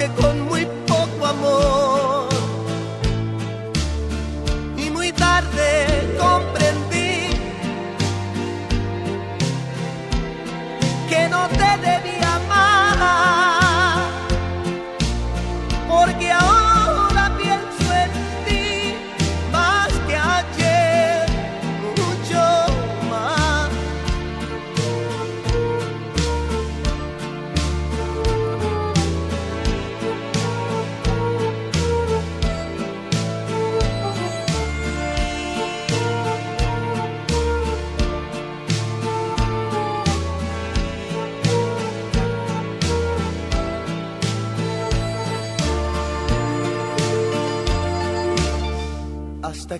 [0.00, 0.37] Aunque con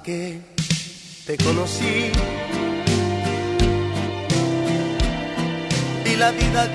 [0.08, 0.41] que
[1.26, 2.10] te conocí.
[6.06, 6.66] Y la vida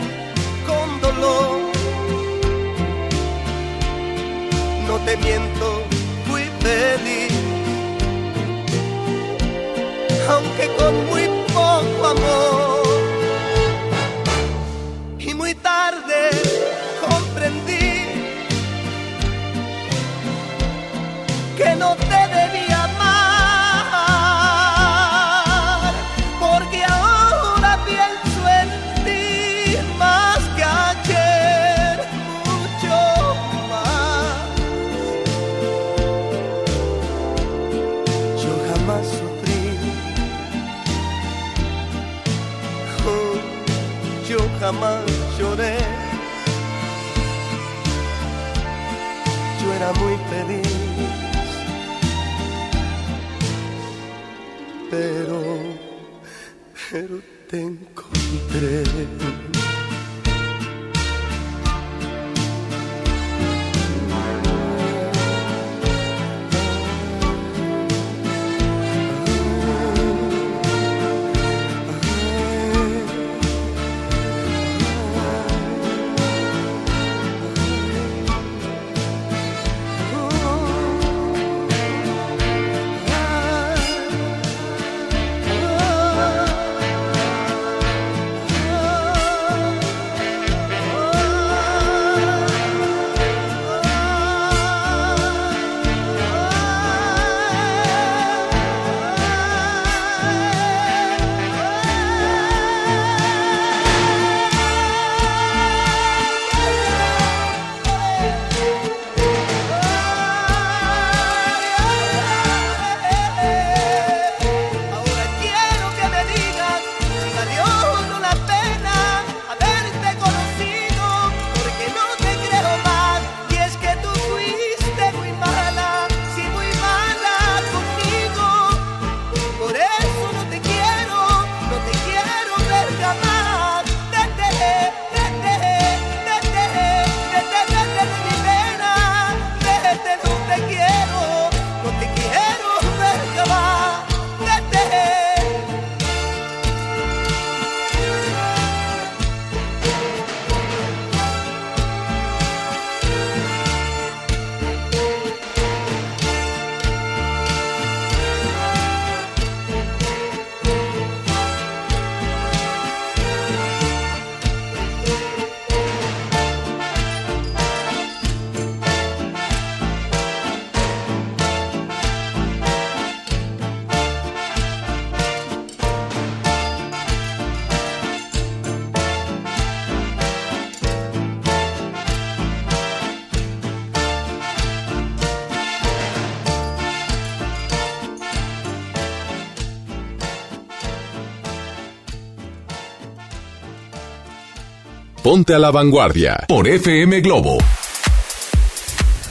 [195.34, 197.58] Ponte a la vanguardia por FM Globo.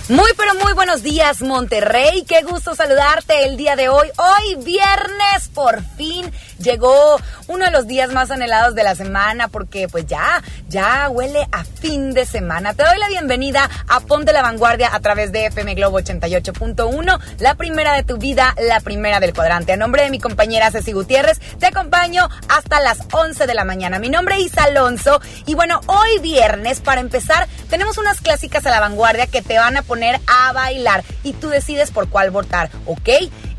[0.08, 4.08] Muy pero muy buenos días Monterrey, qué gusto saludarte el día de hoy.
[4.18, 6.28] Hoy viernes por fin
[6.62, 7.18] llegó
[7.48, 11.64] uno de los días más anhelados de la semana porque pues ya, ya huele a
[11.64, 12.74] fin de semana.
[12.74, 17.54] Te doy la bienvenida a Ponte la Vanguardia a través de FM Globo 88.1, la
[17.54, 19.72] primera de tu vida, la primera del cuadrante.
[19.72, 23.98] A nombre de mi compañera Ceci Gutiérrez, te acompaño hasta las 11 de la mañana.
[23.98, 28.80] Mi nombre es Alonso y bueno, hoy viernes para empezar tenemos unas clásicas a la
[28.80, 33.08] vanguardia que te van a poner a bailar y tú decides por cuál votar, ¿ok?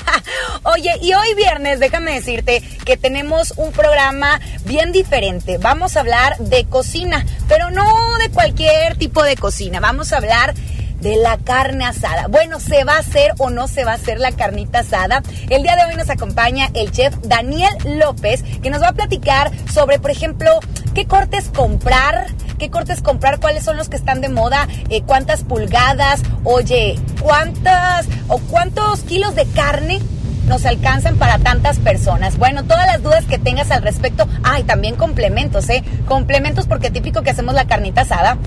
[0.64, 5.58] Oye, y hoy viernes, déjame decirte que tenemos un programa bien diferente.
[5.58, 7.84] Vamos a hablar de cocina, pero no
[8.16, 9.78] de cualquier tipo de cocina.
[9.78, 10.54] Vamos a hablar
[11.00, 12.28] de la carne asada.
[12.28, 15.22] Bueno, ¿se va a hacer o no se va a hacer la carnita asada?
[15.50, 19.50] El día de hoy nos acompaña el chef Daniel López, que nos va a platicar
[19.70, 20.60] sobre, por ejemplo,
[20.94, 25.42] qué cortes comprar, qué cortes comprar, cuáles son los que están de moda, eh, cuántas
[25.44, 30.00] pulgadas, oye, cuántas o cuántos kilos de carne
[30.46, 32.38] nos alcanzan para tantas personas.
[32.38, 35.82] Bueno, todas las dudas que tengas al respecto, ay, también complementos, ¿eh?
[36.06, 38.38] Complementos porque típico que hacemos la carnita asada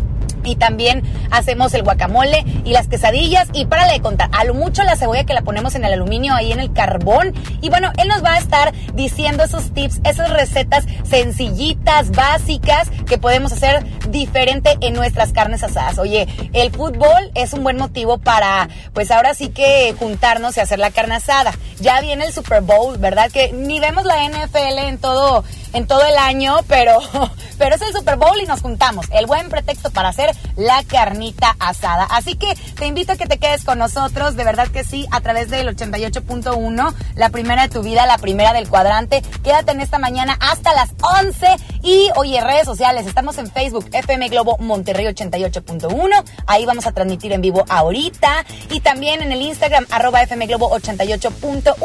[0.47, 4.83] y también hacemos el guacamole y las quesadillas y para de contar, a lo mucho
[4.83, 8.07] la cebolla que la ponemos en el aluminio ahí en el carbón y bueno, él
[8.07, 14.77] nos va a estar diciendo esos tips, esas recetas sencillitas, básicas que podemos hacer diferente
[14.81, 15.97] en nuestras carnes asadas.
[15.99, 20.79] Oye, el fútbol es un buen motivo para pues ahora sí que juntarnos y hacer
[20.79, 21.53] la carne asada.
[21.79, 23.31] Ya viene el Super Bowl, ¿verdad?
[23.31, 26.99] Que ni vemos la NFL en todo en todo el año, pero
[27.57, 29.07] pero es el Super Bowl y nos juntamos.
[29.11, 32.05] El buen pretexto para hacer la carnita asada.
[32.09, 35.21] Así que te invito a que te quedes con nosotros, de verdad que sí, a
[35.21, 39.21] través del 88.1, la primera de tu vida, la primera del cuadrante.
[39.43, 44.29] Quédate en esta mañana hasta las 11 y oye, redes sociales, estamos en Facebook, FM
[44.29, 49.85] Globo Monterrey 88.1, ahí vamos a transmitir en vivo ahorita y también en el Instagram
[49.89, 51.75] arroba FM Globo 88.1,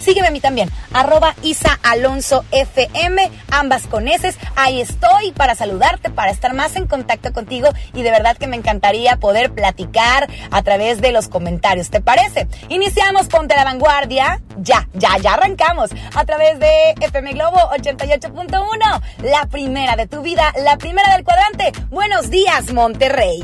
[0.00, 6.10] sígueme a mí también, arroba Isa Alonso FM, ambas con S, ahí estoy para saludarte,
[6.10, 10.62] para estar más en contacto contigo y de verdad que me encantaría poder platicar a
[10.62, 12.48] través de los comentarios, ¿te parece?
[12.68, 19.46] Iniciamos Ponte la Vanguardia, ya, ya, ya arrancamos a través de FM Globo 88.1, la
[19.46, 21.72] primera de tu vida, la primera del cuadrante.
[21.90, 23.42] Buenos días, Monterrey.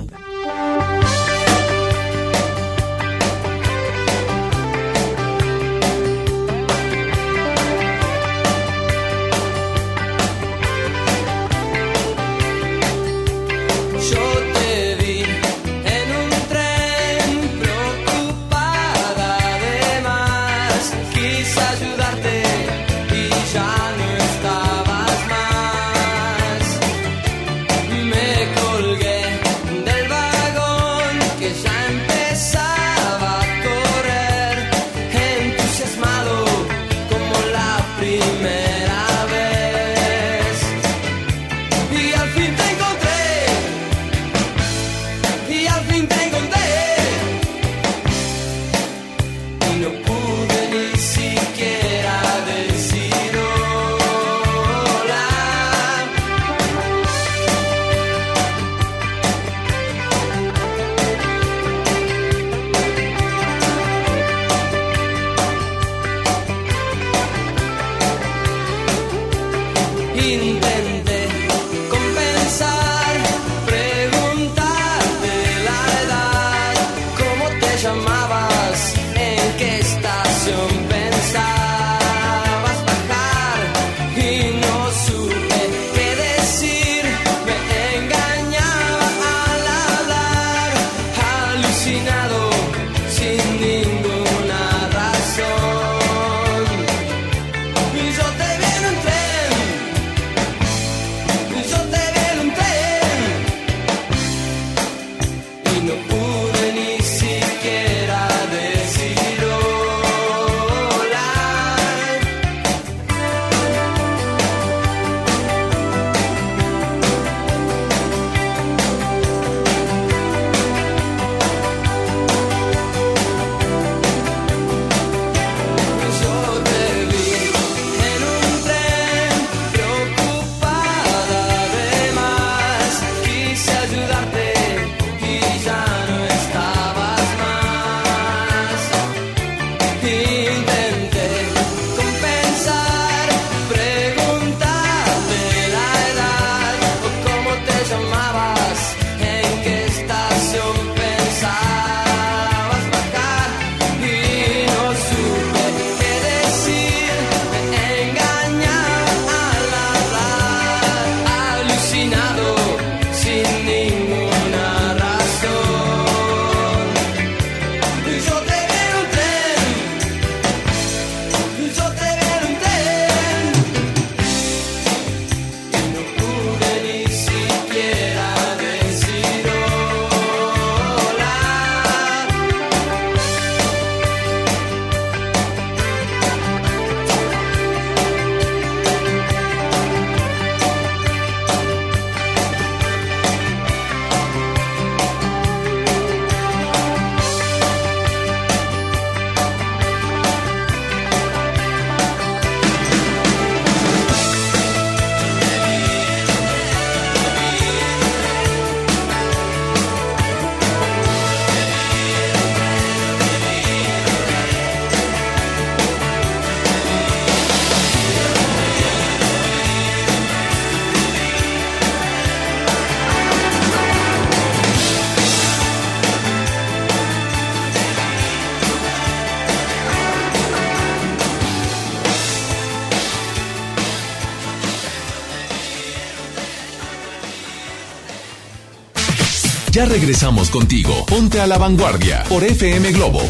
[239.77, 241.05] Ya regresamos contigo.
[241.05, 243.21] Ponte a la vanguardia por FM Globo.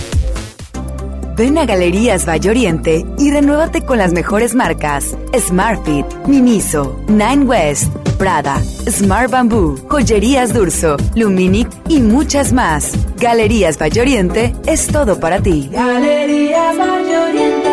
[1.37, 7.93] Ven a Galerías Valle Oriente y renuévate con las mejores marcas: Smartfit, Miniso, Nine West,
[8.17, 12.93] Prada, Smart Bamboo, Joyerías Durso, Luminic y muchas más.
[13.17, 15.69] Galerías Valloriente es todo para ti.
[15.73, 17.71] Galerías Valloriente.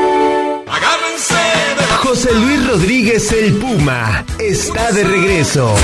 [2.01, 5.75] José Luis Rodríguez el Puma está de regreso.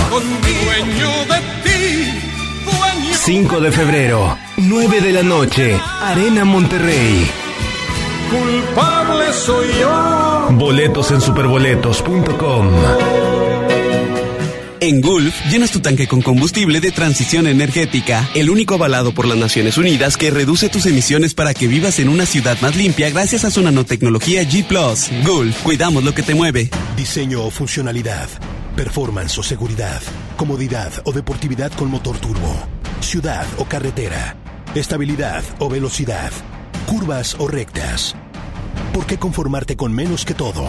[3.26, 7.30] 5 de febrero, 9 de la noche, Arena Monterrey.
[8.32, 10.48] Culpable soy yo.
[10.52, 12.70] Boletos en superboletos.com.
[14.80, 19.38] En Gulf, llenas tu tanque con combustible de transición energética, el único avalado por las
[19.38, 23.44] Naciones Unidas que reduce tus emisiones para que vivas en una ciudad más limpia gracias
[23.44, 24.66] a su nanotecnología G⁇
[25.26, 26.70] Gulf, cuidamos lo que te mueve.
[26.96, 28.30] Diseño o funcionalidad,
[28.78, 30.02] performance o seguridad,
[30.38, 34.36] comodidad o deportividad con motor turbo, ciudad o carretera,
[34.76, 36.32] estabilidad o velocidad,
[36.86, 38.16] curvas o rectas.
[38.94, 40.66] ¿Por qué conformarte con menos que todo?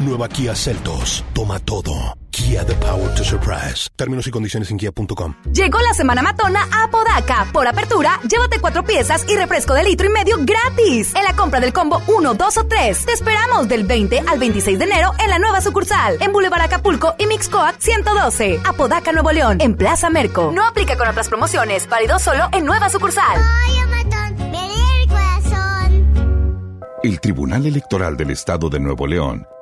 [0.00, 1.24] Nueva Kia Celtos.
[1.32, 2.23] Toma todo.
[2.44, 3.88] Kia The Power to Surprise.
[3.96, 5.34] Términos y condiciones en kia.com.
[5.50, 7.46] Llegó la semana matona a Podaca.
[7.50, 11.14] Por apertura, llévate cuatro piezas y refresco de litro y medio gratis.
[11.14, 13.06] En la compra del combo 1, 2 o 3.
[13.06, 16.18] Te esperamos del 20 al 26 de enero en la nueva sucursal.
[16.20, 18.60] En Boulevard Acapulco y Mixcoat 112.
[18.66, 19.56] Apodaca, Nuevo León.
[19.62, 20.52] En Plaza Merco.
[20.54, 21.88] No aplica con otras promociones.
[21.88, 23.40] Válido solo en nueva sucursal.
[27.02, 29.46] El Tribunal Electoral del Estado de Nuevo León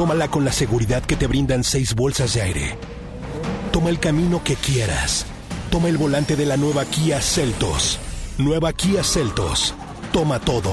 [0.00, 2.78] Tómala con la seguridad que te brindan seis bolsas de aire.
[3.70, 5.26] Toma el camino que quieras.
[5.70, 7.98] Toma el volante de la nueva Kia Celtos.
[8.38, 9.74] Nueva Kia Celtos.
[10.10, 10.72] Toma todo.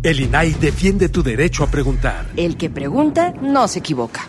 [0.00, 2.26] El INAI defiende tu derecho a preguntar.
[2.36, 4.28] El que pregunta no se equivoca.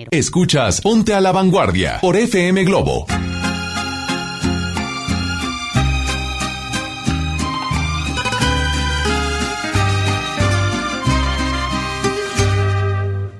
[0.09, 3.05] Escuchas Ponte a la Vanguardia por FM Globo.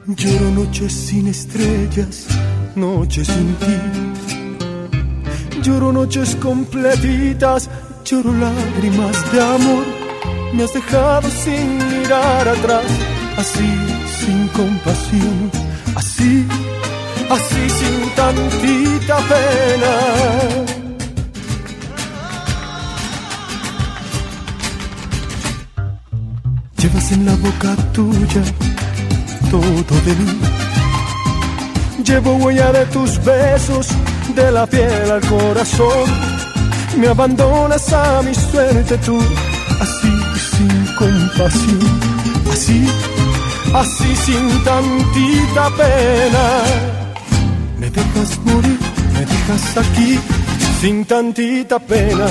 [0.07, 2.27] Lloro noches sin estrellas,
[2.75, 3.77] noches sin ti.
[5.63, 7.69] Lloro noches completitas,
[8.05, 9.85] lloro lágrimas de amor.
[10.53, 12.85] Me has dejado sin mirar atrás,
[13.37, 13.69] así
[14.19, 15.60] sin compasión,
[15.95, 16.47] así,
[17.29, 19.93] así sin tantita pena.
[26.77, 28.43] Llevas en la boca tuya
[29.51, 30.39] todo de mí.
[32.05, 33.87] Llevo huella de tus besos,
[34.35, 36.09] de la piel al corazón.
[36.97, 39.19] Me abandonas a mi suerte tú,
[39.79, 40.11] así
[40.51, 41.99] sin compasión,
[42.51, 42.87] así,
[43.73, 46.43] así sin tantita pena.
[47.79, 48.79] Me dejas morir,
[49.13, 50.19] me dejas aquí,
[50.81, 52.27] sin tantita pena.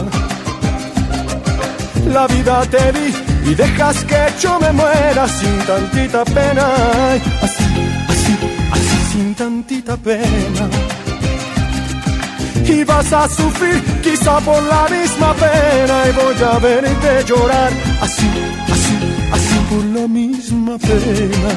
[2.12, 3.14] La vida te di
[3.50, 6.66] y dejas que yo me muera sin tantita pena.
[7.42, 7.64] Así,
[8.08, 8.36] así,
[8.72, 10.68] así, sin tantita pena.
[12.64, 18.28] Y vas a sufrir quizá por la misma pena y voy a verte llorar así,
[19.70, 21.52] por la misma pena.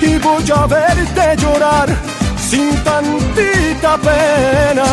[0.00, 1.88] Y voy a verte llorar
[2.48, 4.90] sin tantita pena.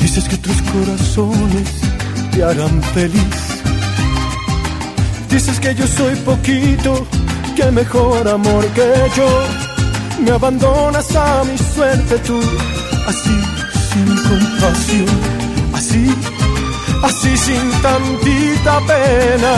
[0.00, 1.68] Dices que tus corazones
[2.32, 3.48] te harán feliz.
[5.28, 7.06] Dices que yo soy poquito,
[7.58, 9.28] que mejor amor que yo.
[10.24, 12.38] Me abandonas a mi suerte tú,
[13.10, 13.36] así
[13.88, 15.14] sin compasión,
[15.74, 16.04] así,
[17.08, 19.54] así sin tantita pena.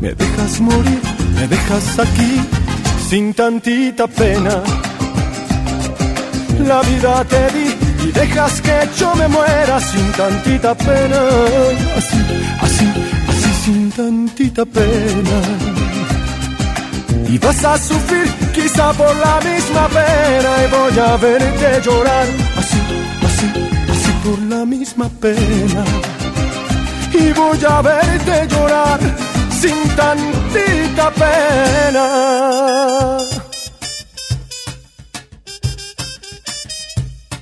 [0.00, 1.02] Me dejas morir,
[1.36, 2.32] me dejas aquí,
[3.08, 4.54] sin tantita pena.
[6.70, 7.68] La vida te di
[8.08, 11.20] y dejas que yo me muera sin tantita pena.
[11.98, 12.18] Así,
[12.66, 12.86] así,
[13.30, 15.77] así sin tantita pena.
[17.26, 22.26] Y vas a sufrir quizá por la misma pena y voy a verte llorar.
[22.56, 22.78] Así,
[23.26, 23.46] así,
[23.92, 25.84] así por la misma pena.
[27.12, 29.00] Y voy a verte llorar
[29.60, 33.18] sin tantita pena.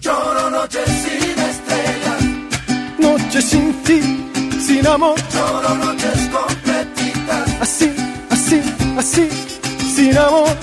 [0.01, 2.23] Lloro noches sin estrellas,
[2.99, 4.01] Noche sin ti,
[4.67, 5.17] sin amor.
[5.35, 7.47] lloro noches completitas.
[7.61, 7.93] Así,
[8.31, 8.63] así,
[8.99, 9.29] así,
[9.97, 10.55] sin amor.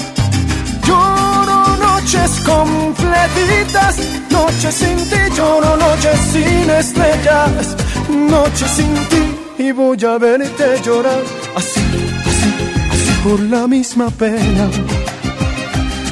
[0.88, 3.96] Lloro noches completitas,
[4.30, 7.76] noches sin ti, lloro noches sin estrellas,
[8.10, 9.24] noches sin ti
[9.66, 11.24] y voy a verte llorar
[11.56, 11.86] así,
[12.30, 12.52] así,
[12.94, 14.66] así por la misma pena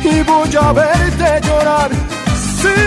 [0.03, 1.91] y voy a verte llorar
[2.59, 2.81] sin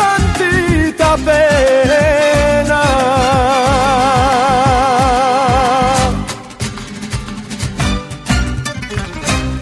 [0.00, 2.27] tantita pena.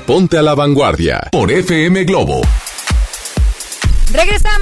[0.06, 2.40] Ponte a la vanguardia por FM Globo.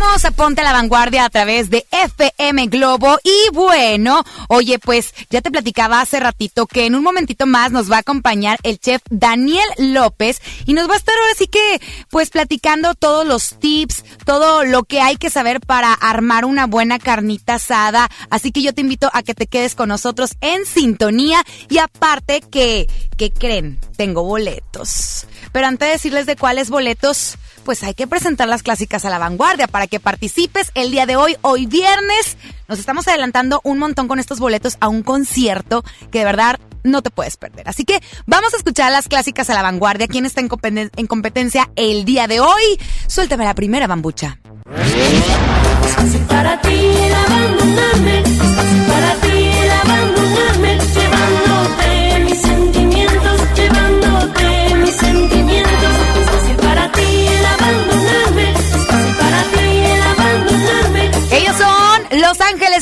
[0.05, 3.19] Regresamos a Ponte a la Vanguardia a través de FM Globo.
[3.25, 7.91] Y bueno, oye, pues ya te platicaba hace ratito que en un momentito más nos
[7.91, 11.81] va a acompañar el chef Daniel López y nos va a estar ahora sí que,
[12.11, 16.99] pues platicando todos los tips, todo lo que hay que saber para armar una buena
[16.99, 18.11] carnita asada.
[18.29, 22.43] Así que yo te invito a que te quedes con nosotros en sintonía y aparte
[22.43, 23.81] que, ¿qué creen?
[23.97, 25.27] Tengo boletos.
[25.53, 29.19] Pero antes de decirles de cuáles boletos, pues hay que presentar las clásicas a la
[29.19, 32.37] vanguardia para que participes el día de hoy, hoy viernes.
[32.69, 37.01] Nos estamos adelantando un montón con estos boletos a un concierto que de verdad no
[37.03, 37.69] te puedes perder.
[37.69, 40.07] Así que vamos a escuchar las clásicas a la vanguardia.
[40.07, 42.63] ¿Quién está en, competen- en competencia el día de hoy?
[43.09, 44.39] Suéltame la primera bambucha.
[46.29, 46.69] Para ti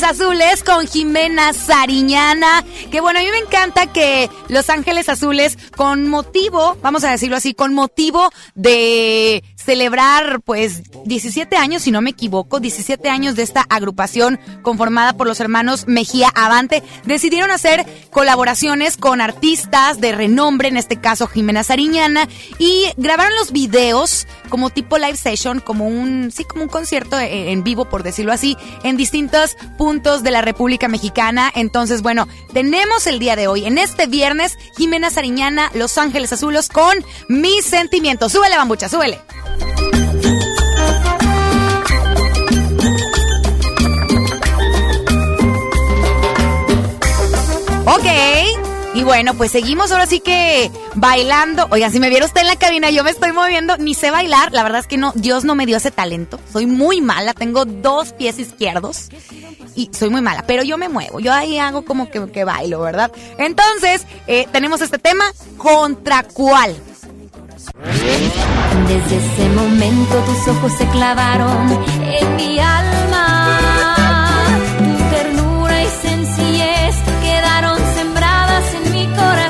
[0.03, 0.17] Los
[0.65, 2.63] Con Jimena Sariñana.
[2.89, 7.35] Que bueno, a mí me encanta que Los Ángeles Azules, con motivo, vamos a decirlo
[7.35, 13.43] así, con motivo de celebrar pues 17 años, si no me equivoco, 17 años de
[13.43, 20.67] esta agrupación conformada por los hermanos Mejía Avante, decidieron hacer colaboraciones con artistas de renombre,
[20.67, 22.27] en este caso Jimena Sariñana,
[22.59, 27.49] y grabaron los videos como tipo live session, como un, sí, como un concierto en,
[27.49, 30.52] en vivo, por decirlo así, en distintos puntos de la República
[30.87, 31.51] Mexicana.
[31.55, 36.69] Entonces, bueno, tenemos el día de hoy, en este viernes, Jimena Sariñana, Los Ángeles Azulos
[36.69, 36.93] con
[37.27, 38.31] Mis Sentimientos.
[38.31, 39.19] Súbele, bambucha, súbele.
[47.85, 48.62] Ok.
[48.95, 51.67] Y bueno, pues seguimos ahora sí que bailando.
[51.71, 54.51] Oigan, si me viera usted en la cabina, yo me estoy moviendo, ni sé bailar.
[54.51, 56.39] La verdad es que no, Dios no me dio ese talento.
[56.51, 59.09] Soy muy mala, tengo dos pies izquierdos
[59.75, 61.19] y soy muy mala, pero yo me muevo.
[61.19, 63.11] Yo ahí hago como que, que bailo, ¿verdad?
[63.37, 65.25] Entonces, eh, tenemos este tema,
[65.57, 66.75] ¿contra cuál?
[68.87, 71.71] Desde ese momento tus ojos se clavaron
[72.05, 74.02] en mi alma.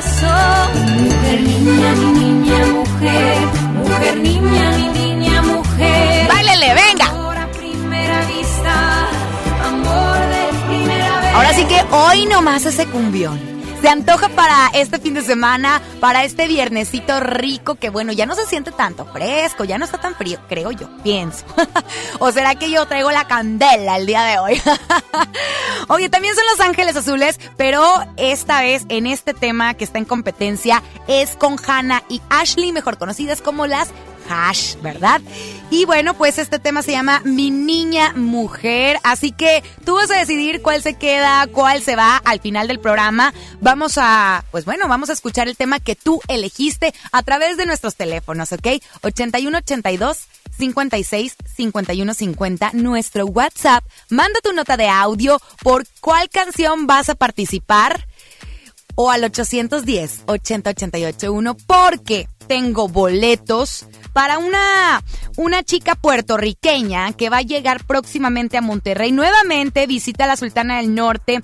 [0.04, 1.04] corazón.
[1.04, 3.38] Mujer, niña, mi niña, mujer.
[3.74, 6.28] Mujer, niña, mi niña, mujer.
[6.28, 7.06] ¡Báilele, venga!
[7.06, 9.08] Amor a primera vista,
[9.66, 11.34] amor de primera vez.
[11.34, 13.53] Ahora sí que hoy nomás ese cumbión.
[13.84, 18.34] Se antoja para este fin de semana, para este viernesito rico que bueno, ya no
[18.34, 21.44] se siente tanto fresco, ya no está tan frío, creo yo, pienso.
[22.18, 24.62] ¿O será que yo traigo la candela el día de hoy?
[25.88, 27.84] Oye, también son Los Ángeles Azules, pero
[28.16, 32.96] esta vez en este tema que está en competencia es con Hannah y Ashley, mejor
[32.96, 33.90] conocidas como las
[34.28, 35.20] Hash, ¿verdad?
[35.70, 40.18] Y bueno, pues este tema se llama Mi Niña Mujer, así que tú vas a
[40.18, 43.34] decidir cuál se queda, cuál se va al final del programa.
[43.60, 47.66] Vamos a, pues bueno, vamos a escuchar el tema que tú elegiste a través de
[47.66, 48.68] nuestros teléfonos, ¿ok?
[49.02, 53.84] 8182 56 51 50, nuestro WhatsApp.
[54.10, 58.06] Manda tu nota de audio por cuál canción vas a participar
[58.94, 65.02] o al 810 80 88 1 porque tengo boletos para una,
[65.36, 69.12] una chica puertorriqueña que va a llegar próximamente a Monterrey.
[69.12, 71.42] Nuevamente visita la Sultana del Norte.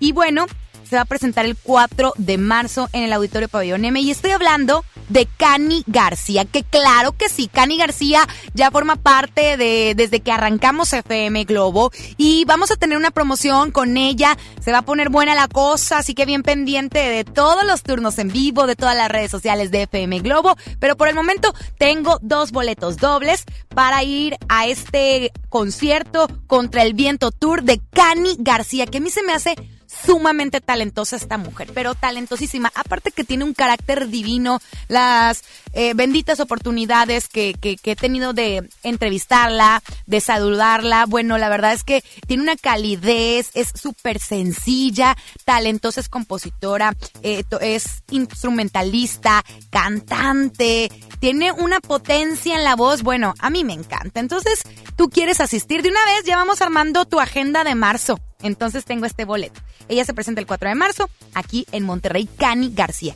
[0.00, 0.46] Y bueno,
[0.88, 4.00] se va a presentar el 4 de marzo en el Auditorio Pabellón M.
[4.00, 9.56] Y estoy hablando de Cani García, que claro que sí, Cani García ya forma parte
[9.56, 11.90] de desde que arrancamos FM Globo.
[12.16, 15.98] Y vamos a tener una promoción con ella, se va a poner buena la cosa,
[15.98, 19.70] así que bien pendiente de todos los turnos en vivo, de todas las redes sociales
[19.70, 25.32] de FM Globo, pero por el momento tengo dos boletos dobles para ir a este
[25.48, 29.54] concierto contra el viento tour de Cani García, que a mí se me hace
[30.04, 32.70] sumamente talentosa esta mujer, pero talentosísima.
[32.74, 39.82] Aparte que tiene un carácter divino, las eh, benditas oportunidades que, he tenido de entrevistarla,
[40.06, 41.06] de saludarla.
[41.06, 47.44] Bueno, la verdad es que tiene una calidez, es súper sencilla, talentosa, es compositora, eh,
[47.60, 54.20] es instrumentalista, cantante, tiene una potencia en la voz, bueno, a mí me encanta.
[54.20, 54.62] Entonces,
[54.96, 58.18] tú quieres asistir de una vez, ya vamos armando tu agenda de marzo.
[58.46, 59.60] Entonces tengo este boleto.
[59.88, 63.14] Ella se presenta el 4 de marzo aquí en Monterrey, Cani García.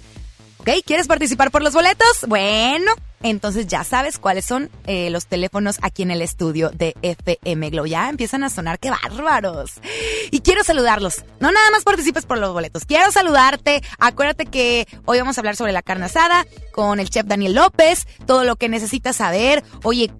[0.58, 0.68] ¿Ok?
[0.84, 2.26] ¿Quieres participar por los boletos?
[2.28, 7.70] Bueno, entonces ya sabes cuáles son eh, los teléfonos aquí en el estudio de FM
[7.70, 7.86] Glow.
[7.86, 9.72] Ya empiezan a sonar, qué bárbaros.
[10.30, 11.24] Y quiero saludarlos.
[11.38, 12.84] No nada más participes por los boletos.
[12.84, 13.82] Quiero saludarte.
[13.98, 18.06] Acuérdate que hoy vamos a hablar sobre la carne asada con el chef Daniel López.
[18.26, 19.64] Todo lo que necesitas saber.
[19.82, 20.10] Oye,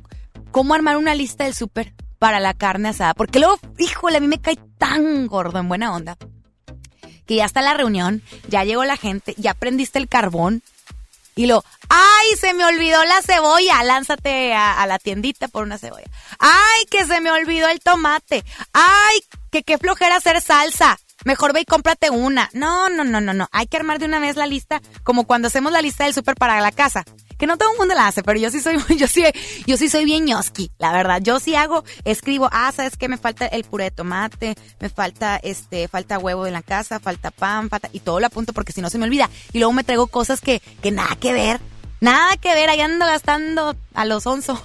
[0.51, 3.15] ¿cómo armar una lista del súper para la carne asada?
[3.15, 6.17] Porque luego, híjole, a mí me cae tan gordo en buena onda
[7.27, 10.63] que ya está la reunión, ya llegó la gente, ya prendiste el carbón
[11.37, 15.79] y lo, ay, se me olvidó la cebolla, lánzate a, a la tiendita por una
[15.79, 16.07] cebolla.
[16.39, 18.45] Ay, que se me olvidó el tomate.
[18.73, 20.99] Ay, que qué flojera hacer salsa.
[21.25, 22.51] Mejor ve y cómprate una.
[22.53, 23.49] No, no, no, no, no.
[23.53, 26.35] Hay que armar de una vez la lista, como cuando hacemos la lista del súper
[26.35, 27.05] para la casa.
[27.39, 29.25] Que no todo el mundo la hace, pero yo sí soy, yo sí,
[29.67, 31.21] yo sí soy bien ñoski, la verdad.
[31.23, 33.09] Yo sí hago, escribo, ah, ¿sabes qué?
[33.09, 37.31] Me falta el puré de tomate, me falta, este, falta huevo en la casa, falta
[37.31, 39.31] pan, falta, y todo lo apunto porque si no se me olvida.
[39.53, 41.61] Y luego me traigo cosas que, que nada que ver.
[42.01, 44.59] Nada que ver, ahí ando gastando a los onzo.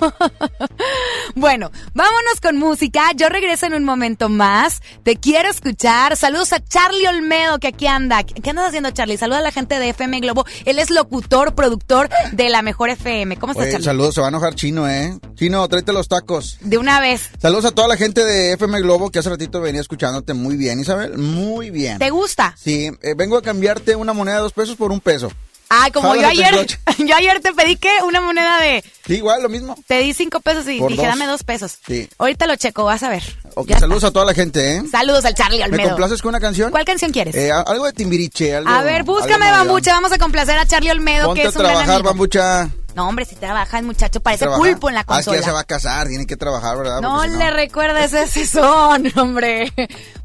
[1.36, 3.12] bueno, vámonos con música.
[3.14, 4.82] Yo regreso en un momento más.
[5.04, 6.16] Te quiero escuchar.
[6.16, 8.24] Saludos a Charlie Olmedo, que aquí anda.
[8.24, 9.18] ¿Qué andas haciendo, Charlie?
[9.18, 10.46] Saluda a la gente de FM Globo.
[10.64, 13.36] Él es locutor, productor de la mejor FM.
[13.36, 13.84] ¿Cómo estás, Charlie?
[13.86, 15.20] saludos, se va a enojar Chino, ¿eh?
[15.36, 16.58] Chino, tráete los tacos.
[16.62, 17.32] De una vez.
[17.42, 20.80] Saludos a toda la gente de FM Globo que hace ratito venía escuchándote muy bien,
[20.80, 21.18] Isabel.
[21.18, 22.00] Muy bien.
[22.00, 22.56] ¿Te gusta?
[22.58, 25.30] Sí, eh, vengo a cambiarte una moneda de dos pesos por un peso.
[25.70, 26.68] Ay, como yo ayer,
[27.00, 29.76] yo ayer te pedí que una moneda de, Sí, igual, lo mismo.
[29.88, 31.10] te di cinco pesos y Por dije dos.
[31.12, 31.78] dame dos pesos.
[31.86, 32.08] Sí.
[32.18, 33.24] Ahorita lo checo, vas a ver.
[33.56, 34.84] Ok, Ya saludos a toda la gente, ¿eh?
[34.92, 35.90] Saludos al Charlie ¿Me Olmedo.
[35.90, 36.72] complaces con una canción?
[36.72, 37.36] ¿Cuál canción quieres?
[37.36, 38.56] Eh, algo de Timbiriche.
[38.56, 39.94] Algo, a ver, búscame, Bambucha.
[39.94, 42.10] Vamos a complacer a Charlie Olmedo, Ponte que a es un gran trabajar, amigo.
[42.10, 42.70] Bambucha.
[42.96, 44.72] No, hombre, si trabaja el muchacho, parece Trabajar.
[44.72, 45.38] pulpo en la Ah, es que consola.
[45.40, 47.02] ya se va a casar, tiene que trabajar, ¿verdad?
[47.02, 49.72] no le recuerdes ese son, hombre.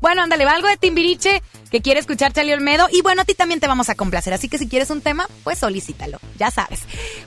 [0.00, 2.86] Bueno, ándale, va algo de Timbiriche que quiere escuchar Charlie Olmedo.
[2.92, 4.32] Y bueno, a ti también te vamos a complacer.
[4.32, 6.18] Así que si quieres un tema, pues solicítalo.
[6.38, 6.80] Ya sabes.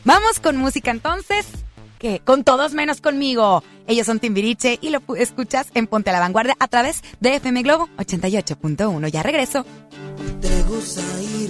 [0.06, 1.46] Vamos con música entonces.
[2.00, 3.64] que Con todos menos conmigo.
[3.88, 7.64] Ellos son Timbiriche y lo escuchas en Ponte a la Vanguardia a través de FM
[7.64, 9.08] Globo 88.1.
[9.10, 9.66] Ya regreso.
[10.42, 11.50] Te gusta ir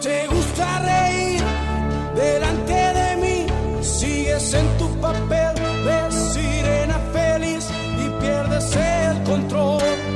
[0.00, 1.42] Te gusta reír
[2.14, 3.46] delante de mí,
[3.82, 5.54] sigues en tu papel
[5.84, 7.66] de sirena feliz
[7.98, 10.15] y pierdes el control.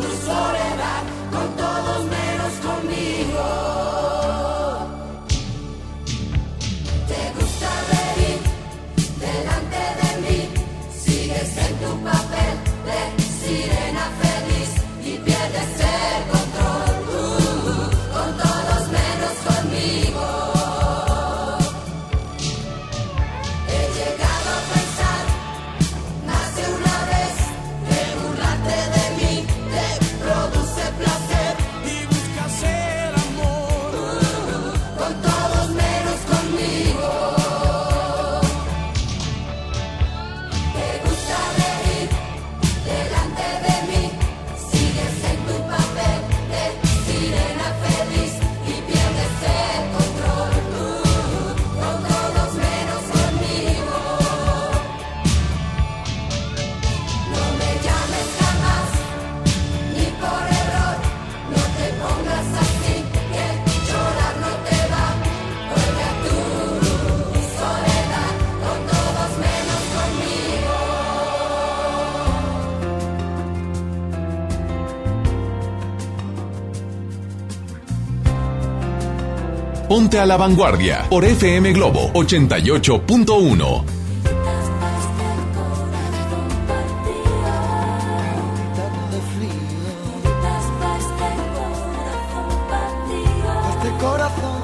[79.91, 83.83] Ponte a la vanguardia por FM Globo 88.1.
[93.67, 94.61] Este corazón,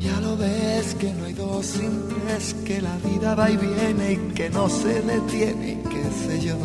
[0.00, 4.12] ya lo ves que no hay dos sin tres, que la vida va y viene
[4.14, 6.56] y que no se detiene, qué sé yo.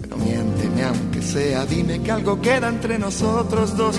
[0.00, 3.98] Pero miénteme aunque sea, dime que algo queda entre nosotros dos,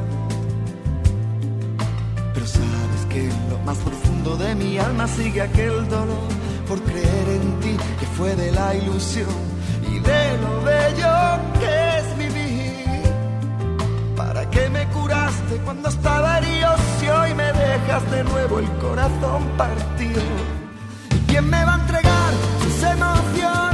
[3.11, 6.29] Que en lo más profundo de mi alma sigue aquel dolor
[6.67, 9.27] por creer en ti que fue de la ilusión
[9.89, 11.15] y de lo bello
[11.59, 13.03] que es vivir.
[14.15, 16.69] ¿Para qué me curaste cuando estaba herido
[16.99, 20.21] si hoy me dejas de nuevo el corazón partido?
[21.15, 23.70] ¿Y quién me va a entregar sus emociones?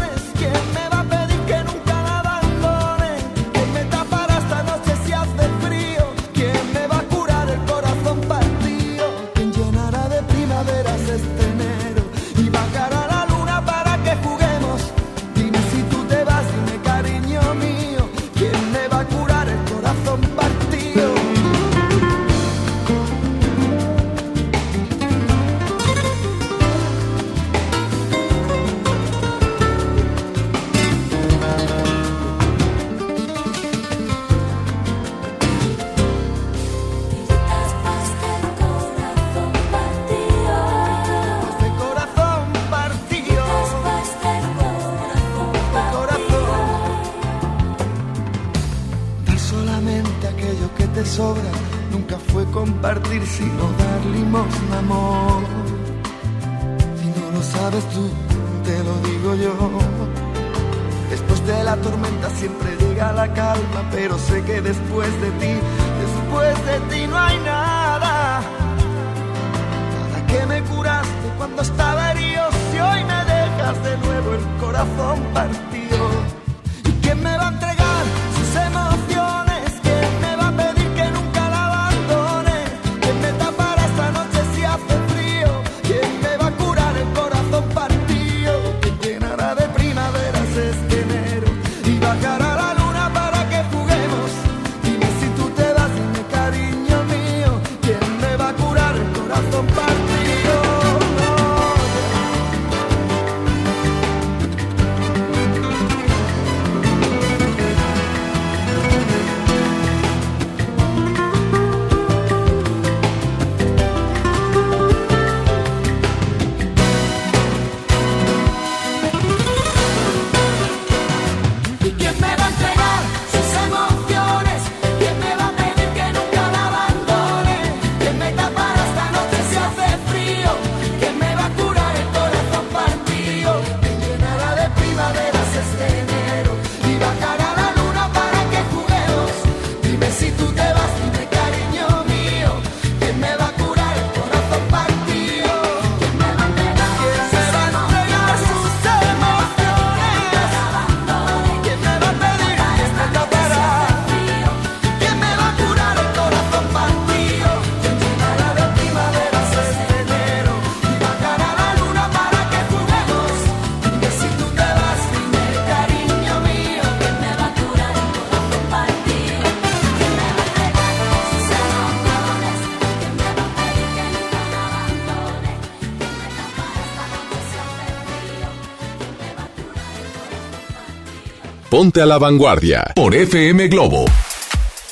[181.70, 184.06] Ponte a la vanguardia por FM Globo.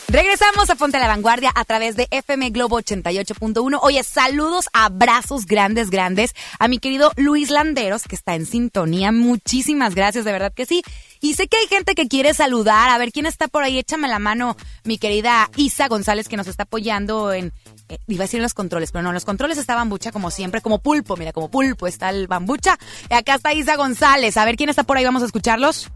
[0.07, 3.79] Regresamos a Ponte a la Vanguardia a través de FM Globo 88.1.
[3.81, 9.11] Oye, saludos, abrazos grandes, grandes a mi querido Luis Landeros, que está en sintonía.
[9.11, 10.83] Muchísimas gracias, de verdad que sí.
[11.21, 12.89] Y sé que hay gente que quiere saludar.
[12.91, 13.79] A ver, ¿quién está por ahí?
[13.79, 17.51] Échame la mano, mi querida Isa González, que nos está apoyando en...
[17.89, 20.29] eh, iba a decir en los controles, pero no, en los controles está Bambucha como
[20.29, 21.17] siempre, como pulpo.
[21.17, 22.77] Mira, como pulpo está el Bambucha.
[23.09, 24.37] Y acá está Isa González.
[24.37, 25.03] A ver, ¿quién está por ahí?
[25.05, 25.89] Vamos a escucharlos.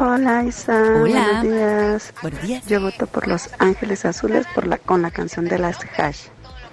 [0.00, 1.00] Hola Isa, Hola.
[1.00, 2.14] buenos días.
[2.22, 2.66] Buenos días.
[2.66, 6.26] Yo voto por Los Ángeles Azules por la, con la canción de las Hash.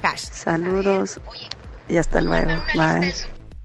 [0.04, 0.30] Hash.
[0.32, 1.20] Saludos
[1.90, 2.52] y hasta luego.
[2.76, 3.14] Bye.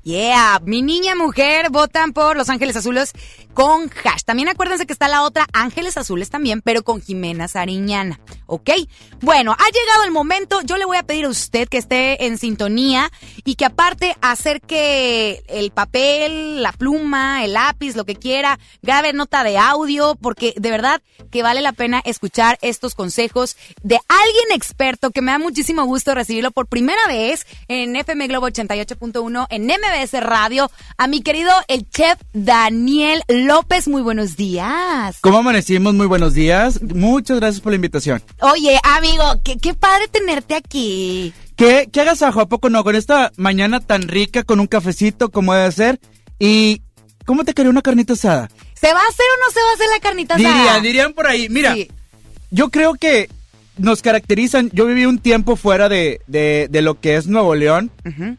[0.03, 3.13] Yeah, mi niña mujer votan por Los Ángeles Azules
[3.55, 4.22] con hash.
[4.24, 8.70] También acuérdense que está la otra Ángeles Azules también, pero con Jimena Sariñana, ¿ok?
[9.20, 10.61] Bueno, ha llegado el momento.
[10.62, 13.11] Yo le voy a pedir a usted que esté en sintonía
[13.44, 19.44] y que aparte acerque el papel, la pluma, el lápiz, lo que quiera, grabe nota
[19.44, 25.11] de audio, porque de verdad que vale la pena escuchar estos consejos de alguien experto
[25.11, 30.20] que me da muchísimo gusto recibirlo por primera vez en FM Globo 88.1 en MBS
[30.22, 33.88] Radio, a mi querido el chef Daniel López.
[33.88, 35.18] Muy buenos días.
[35.20, 35.95] ¿Cómo amanecimos?
[35.95, 36.80] Muy buenos días.
[36.82, 38.22] Muchas gracias por la invitación.
[38.41, 41.32] Oye, amigo, qué, qué padre tenerte aquí.
[41.57, 42.41] ¿Qué, qué agasajo?
[42.41, 42.82] ¿A poco no?
[42.84, 46.01] Con esta mañana tan rica, con un cafecito como debe ser.
[46.38, 46.82] ¿Y
[47.26, 48.49] cómo te quería una carnita asada?
[48.74, 50.55] ¿Se va a hacer o no se va a hacer la carnita asada?
[50.57, 51.49] Diría, dirían por ahí.
[51.51, 51.76] Mira,
[52.51, 53.28] yo creo que
[53.76, 54.70] nos caracterizan.
[54.72, 57.91] Yo viví un tiempo fuera de, de, de lo que es Nuevo León.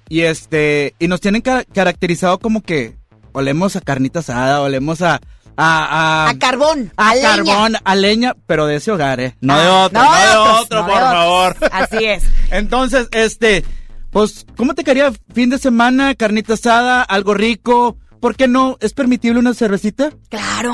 [0.09, 2.95] Y este, y nos tienen ca- caracterizado como que
[3.33, 5.19] olemos a carnita asada, olemos a.
[5.57, 7.29] A, A carbón, a, a leña.
[7.35, 9.35] carbón, a leña, pero de ese hogar, ¿eh?
[9.41, 11.13] No de Ah, otro, no no, de de otros, otro, no de por otros.
[11.13, 11.57] favor.
[11.71, 12.23] Así es.
[12.51, 13.65] Entonces, este,
[14.11, 17.97] pues, ¿cómo te quería fin de semana, carnita asada, algo rico?
[18.21, 18.77] ¿Por qué no?
[18.79, 20.11] ¿Es permitible una cervecita?
[20.29, 20.73] Claro.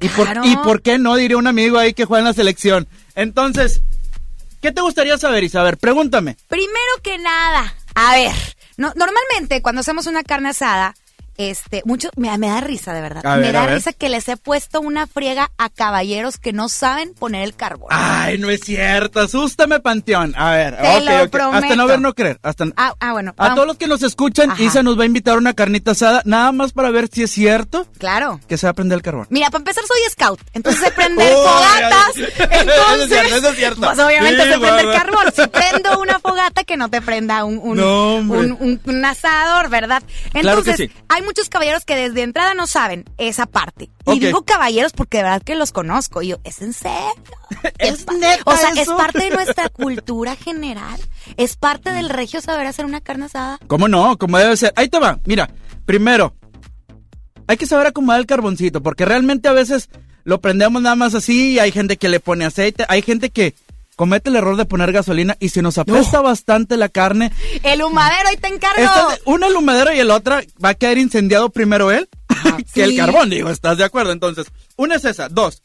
[0.00, 0.42] ¿Y por, Claro.
[0.44, 1.16] ¿Y por qué no?
[1.16, 2.88] Diría un amigo ahí que juega en la selección.
[3.14, 3.82] Entonces,
[4.62, 5.76] ¿qué te gustaría saber, Isabel?
[5.76, 6.36] Pregúntame.
[6.48, 6.70] Primero
[7.02, 8.32] que nada, a ver,
[8.76, 10.94] no, normalmente cuando hacemos una carne asada,
[11.50, 13.26] este, mucho, me, me da risa de verdad.
[13.26, 16.68] A me ver, da risa que les he puesto una friega a caballeros que no
[16.68, 17.88] saben poner el carbón.
[17.90, 19.20] Ay, no es cierto.
[19.20, 20.34] Asústame, Panteón.
[20.36, 21.02] A ver, Te ok,
[21.34, 21.54] lo ok.
[21.54, 22.38] Hasta no ver, no creer.
[22.42, 22.64] Hasta...
[22.76, 23.32] Ah, ah, bueno.
[23.36, 23.54] A vamos.
[23.56, 24.62] todos los que nos escuchan, Ajá.
[24.62, 27.30] Isa nos va a invitar a una carnita asada, nada más para ver si es
[27.30, 28.40] cierto Claro.
[28.48, 29.26] que se va a prender el carbón.
[29.30, 32.24] Mira, para empezar soy scout, entonces sé prender Oh, fogatas, ya.
[32.26, 33.80] Eso es entonces, cierto, eso es cierto.
[33.80, 34.92] pues obviamente Sí, guau, guau.
[34.92, 35.24] carbón.
[35.34, 38.30] Si prendo una fogata, que no te prenda un, un, No, un,
[38.60, 40.02] un- un asador, ¿verdad?
[40.32, 40.90] Claro que Entonces, sí.
[41.08, 43.88] hay muchos caballeros que desde entrada no saben esa parte.
[44.06, 46.20] Y digo caballeros porque de verdad que los conozco.
[46.20, 47.14] Y yo, ¿es en serio?
[47.78, 51.00] ¿Es neta O sea, es parte de nuestra cultura general.
[51.38, 53.58] Es parte del regio saber hacer una carne asada.
[53.66, 54.18] ¿Cómo no?
[54.18, 54.74] Como debe ser.
[54.76, 55.20] Ahí te va.
[55.24, 55.48] Mira,
[55.86, 56.34] primero,
[57.46, 59.88] hay que saber acomodar el carboncito, porque realmente a veces
[60.24, 63.54] lo prendemos nada más así y hay gente que le pone aceite, hay gente que
[64.02, 67.30] comete el error de poner gasolina y se nos apesta bastante la carne.
[67.62, 68.82] El humadero, ahí te encargo.
[68.82, 72.08] Esta una el humadero y el otra va a quedar incendiado primero él
[72.74, 74.10] que el carbón, digo, ¿estás de acuerdo?
[74.10, 75.62] Entonces, una es esa, dos.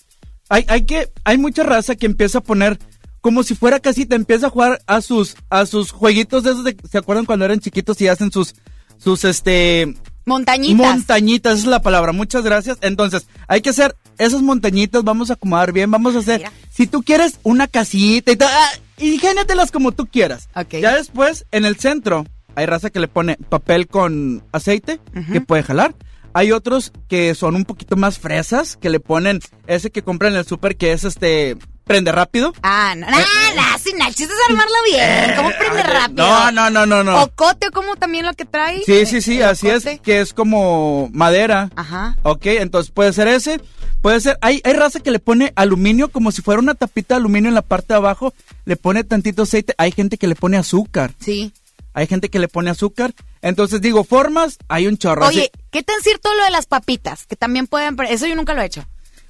[0.50, 2.78] Hay, hay que, hay mucha raza que empieza a poner
[3.22, 6.78] como si fuera casita, empieza a jugar a sus, a sus jueguitos de esos de,
[6.88, 8.54] ¿se acuerdan cuando eran chiquitos y hacen sus,
[9.00, 9.96] sus este,
[10.28, 10.78] Montañitas.
[10.78, 12.78] montañitas, esa es la palabra, muchas gracias.
[12.82, 16.44] Entonces, hay que hacer esas montañitas, vamos a acomodar bien, vamos a hacer,
[16.78, 18.70] si tú quieres una casita y tal, ah,
[19.00, 20.48] ingéniatelas como tú quieras.
[20.80, 22.24] Ya después, en el centro,
[22.54, 25.00] hay raza que le pone papel con aceite,
[25.34, 25.96] que puede jalar.
[26.34, 30.40] Hay otros que son un poquito más fresas, que le ponen ese que compran en
[30.40, 32.54] el súper, que es este, prende rápido.
[32.62, 35.36] Ah, no, no, no, sin el chiste es armarla bien.
[35.36, 36.26] ¿Cómo prende rápido?
[36.28, 37.24] Eh, No, no, no, no, no.
[37.24, 38.84] Ocote, como también lo que trae.
[38.86, 41.72] Sí, sí, sí, así es, que es como madera.
[41.76, 42.18] Ajá.
[42.22, 43.60] Ok, entonces puede ser ese,
[44.02, 47.20] puede ser, hay, hay raza que le pone aluminio como si fuera una tapita de
[47.20, 48.34] aluminio en la parte de abajo,
[48.66, 51.14] le pone tantito aceite, hay gente que le pone azúcar.
[51.20, 51.54] Sí.
[51.94, 53.14] Hay gente que le pone azúcar.
[53.42, 55.26] Entonces digo, formas, hay un chorro.
[55.26, 57.26] Oye, así, ¿qué tan cierto lo de las papitas?
[57.26, 57.98] Que también pueden...
[58.10, 58.86] Eso yo nunca lo he hecho.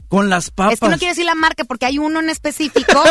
[0.09, 0.73] con las papas.
[0.73, 3.03] Es que no quiero decir la marca porque hay uno en específico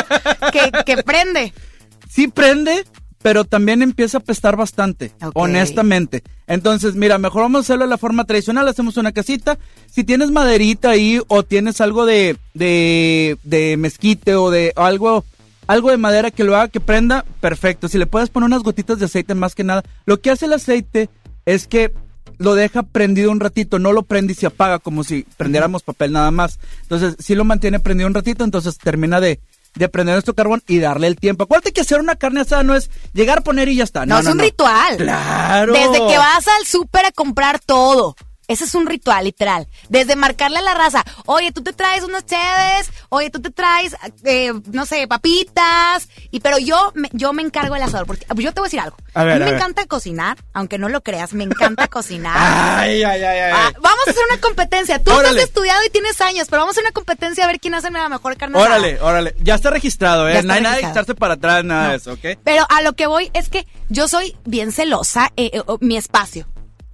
[0.52, 1.52] que, que prende.
[2.08, 2.86] Sí prende,
[3.26, 6.22] pero también empieza a pestar bastante, honestamente.
[6.46, 9.58] Entonces, mira, mejor vamos a hacerlo de la forma tradicional, hacemos una casita.
[9.90, 15.24] Si tienes maderita ahí o tienes algo de, de, de mezquite o de algo,
[15.66, 17.88] algo de madera que lo haga que prenda, perfecto.
[17.88, 19.82] Si le puedes poner unas gotitas de aceite más que nada.
[20.04, 21.10] Lo que hace el aceite
[21.46, 21.92] es que
[22.38, 26.12] lo deja prendido un ratito, no lo prende y se apaga como si prendiéramos papel
[26.12, 26.60] nada más.
[26.82, 29.40] Entonces, si lo mantiene prendido un ratito, entonces termina de,
[29.76, 31.44] de prender nuestro carbón y darle el tiempo.
[31.44, 34.04] Acuérdate que hacer una carne asada no es llegar, poner y ya está.
[34.06, 34.44] No, No, es no, un no.
[34.44, 34.96] ritual.
[34.96, 35.72] Claro.
[35.72, 38.16] Desde que vas al súper a comprar todo.
[38.48, 39.66] Ese es un ritual, literal.
[39.88, 43.96] Desde marcarle a la raza, oye, tú te traes unos cheves, oye, tú te traes,
[44.24, 48.06] eh, no sé, papitas, y pero yo me, yo me encargo del asador.
[48.06, 48.96] Porque yo te voy a decir algo.
[49.14, 49.60] A ver, mí a me ver.
[49.60, 52.36] encanta cocinar, aunque no lo creas, me encanta cocinar.
[52.36, 53.52] Ay, ay, ay, ay.
[53.54, 55.02] Ah, vamos a hacer una competencia.
[55.02, 55.40] Tú Órale.
[55.40, 57.90] has estudiado y tienes años, pero vamos a hacer una competencia a ver quién hace
[57.90, 58.76] la mejor carne asada.
[58.76, 59.34] Órale, órale.
[59.40, 60.34] Ya está registrado, ¿eh?
[60.34, 61.90] Ya está no hay nada de echarse para atrás, nada No.
[61.90, 62.38] de eso, ¿ok?
[62.44, 66.46] Pero a lo que voy es que yo soy bien celosa, eh, eh, mi espacio.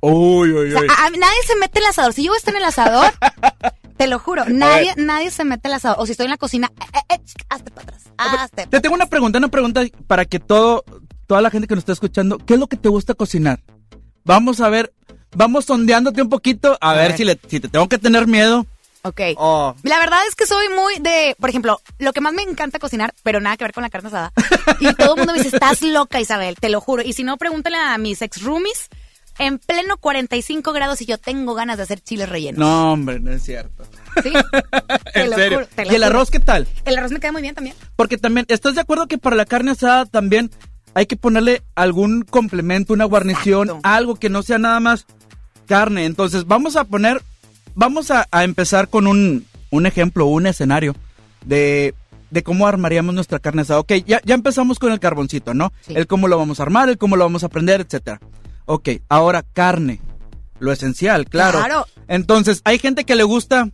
[0.04, 0.88] Uy, uy, O sea, uy.
[0.90, 2.12] a- nadie se mete el asador.
[2.12, 3.12] Si yo estoy en el asador,
[3.96, 5.96] te lo juro, nadie, nadie se mete el asador.
[6.00, 8.02] O si estoy en la cocina, eh, eh, eh, hazte para atrás.
[8.18, 8.66] Hazte.
[8.66, 10.84] Te tengo una pregunta, una pregunta para que todo,
[11.26, 13.60] toda la gente que nos está escuchando, ¿qué es lo que te gusta cocinar?
[14.24, 14.92] Vamos a ver,
[15.36, 17.16] vamos sondeándote un poquito, a, ver, ver.
[17.16, 18.66] Si, le, si te tengo que tener miedo.
[19.04, 19.20] Ok.
[19.36, 19.74] Oh.
[19.82, 23.14] La verdad es que soy muy de, por ejemplo, lo que más me encanta cocinar,
[23.22, 24.32] pero nada que ver con la carne asada.
[24.80, 27.02] Y todo el mundo me dice, estás loca, Isabel, te lo juro.
[27.02, 28.88] Y si no, pregúntale a mis ex roomies
[29.46, 32.58] en pleno 45 grados y yo tengo ganas de hacer chiles rellenos.
[32.58, 33.84] No, hombre, no es cierto.
[34.22, 34.32] ¿Sí?
[35.14, 35.58] en lo serio.
[35.60, 36.06] juro, ¿Y el juro.
[36.06, 36.66] arroz qué tal?
[36.84, 37.76] El arroz me queda muy bien también.
[37.96, 40.50] Porque también, ¿estás de acuerdo que para la carne asada también
[40.94, 45.06] hay que ponerle algún complemento, una guarnición, algo que no sea nada más
[45.66, 46.04] carne?
[46.04, 47.22] Entonces, vamos a poner,
[47.74, 50.94] vamos a, a empezar con un, un ejemplo, un escenario
[51.44, 51.94] de,
[52.30, 53.80] de cómo armaríamos nuestra carne asada.
[53.80, 55.72] Ok, ya, ya empezamos con el carboncito, ¿no?
[55.88, 58.20] El cómo lo vamos a armar, el cómo lo vamos a prender, etcétera.
[58.66, 60.00] Ok, ahora carne,
[60.58, 61.58] lo esencial, claro.
[61.58, 61.86] Claro.
[62.08, 63.70] Entonces, hay gente que le gusta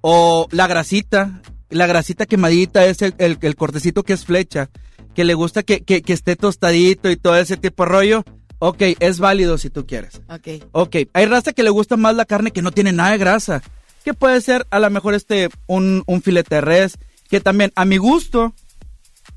[0.00, 1.40] o la grasita,
[1.70, 4.70] la grasita quemadita es el, el- el cortecito que es flecha,
[5.14, 8.24] que le gusta que, que- que esté tostadito y todo ese tipo de rollo.
[8.60, 10.22] Ok, es válido si tú quieres.
[10.28, 10.64] Ok.
[10.72, 13.62] Ok, hay raza que le gusta más la carne que no tiene nada de grasa.
[14.04, 16.98] Que puede ser a lo mejor este un, un filete de res,
[17.28, 18.54] que también a mi gusto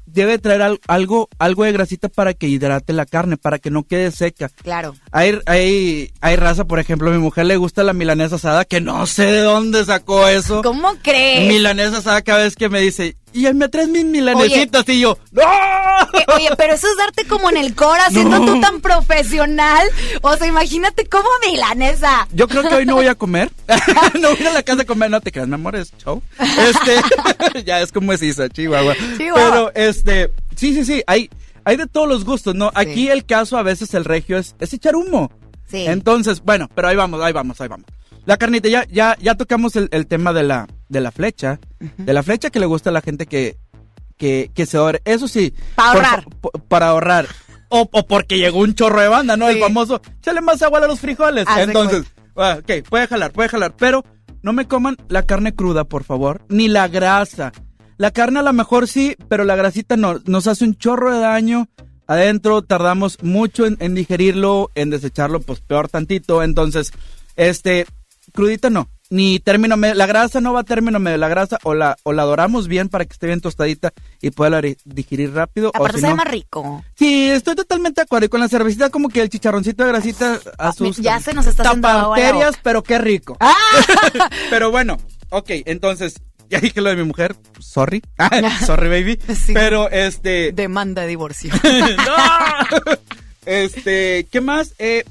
[0.07, 3.83] debe traer al- algo, algo de grasita para que hidrate la carne, para que no
[3.83, 4.49] quede seca.
[4.63, 4.95] Claro.
[5.11, 8.81] Hay, hay, hay raza, por ejemplo, a mi mujer le gusta la milanesa asada, que
[8.81, 10.61] no sé de dónde sacó eso.
[10.63, 11.47] ¿Cómo crees?
[11.47, 13.15] Milanesa asada cada vez que me dice,
[13.45, 15.41] y me traes mis milanesitas, y yo, ¡no!
[15.41, 18.45] Eh, Oye, pero eso es darte como en el cora, siendo No.
[18.45, 19.88] tú tan profesional.
[20.21, 22.27] O sea, imagínate cómo milanesa.
[22.31, 23.51] Yo creo que hoy no voy a comer.
[24.19, 26.21] no voy a la casa a comer, no te creas, mi amor, es show.
[26.39, 28.95] Este, ya es como es Isa, Chihuahua.
[29.17, 29.49] Chihuahua.
[29.51, 31.29] Pero, este, sí, sí, sí, hay,
[31.63, 32.71] hay de todos los gustos, ¿no?
[32.75, 35.31] Aquí el caso a veces el regio es, es echar humo.
[35.69, 35.85] Sí.
[35.85, 37.85] Entonces, bueno, pero ahí vamos, ahí vamos, ahí vamos.
[38.25, 41.59] La carnita, ya, ya, ya tocamos el, el tema de la, de la flecha.
[41.97, 43.57] De la flecha que le gusta a la gente que,
[44.17, 45.01] que, que se ahorre.
[45.05, 45.53] Eso sí.
[45.75, 46.25] Pa' por ahorrar.
[46.67, 47.27] para ahorrar.
[47.69, 49.49] O, o porque llegó un chorro de banda, ¿no?
[49.49, 51.45] El famoso, échale más agua a los frijoles.
[51.47, 52.05] Haz Entonces,
[52.38, 53.75] ah, ok, puede jalar, puede jalar.
[53.75, 54.03] Pero
[54.41, 56.45] no me coman la carne cruda, por favor.
[56.49, 57.51] Ni la grasa.
[57.97, 60.19] La carne a lo mejor sí, pero la grasita no.
[60.25, 61.67] Nos hace un chorro de daño.
[62.05, 66.41] Adentro tardamos mucho en, en digerirlo, en desecharlo, pues peor tantito.
[66.41, 66.93] Entonces,
[67.35, 67.85] este,
[68.31, 68.88] crudita no.
[69.09, 69.95] Ni término medio.
[69.95, 71.17] La grasa no va a término medio.
[71.17, 74.61] La grasa o la, o la doramos bien para que esté bien tostadita y pueda
[74.83, 75.69] digerir rápido.
[75.69, 76.83] o Aparte si sabe no- más rico.
[76.95, 78.25] Sí, estoy totalmente de acuerdo.
[78.25, 81.01] Y con la cervecita, como que el chicharroncito de grasita asusta.
[81.01, 83.37] Ah, ya se nos está Bacterias, pero qué rico.
[84.49, 84.97] pero bueno,
[85.29, 86.15] ok, entonces,
[86.49, 87.35] ya dije lo de mi mujer.
[87.59, 88.01] Sorry.
[88.65, 89.19] Sorry, baby.
[89.53, 90.51] Pero este.
[90.51, 91.53] Demanda de divorcio.
[93.45, 94.73] Este, ¿qué más?
[94.79, 95.05] Eh,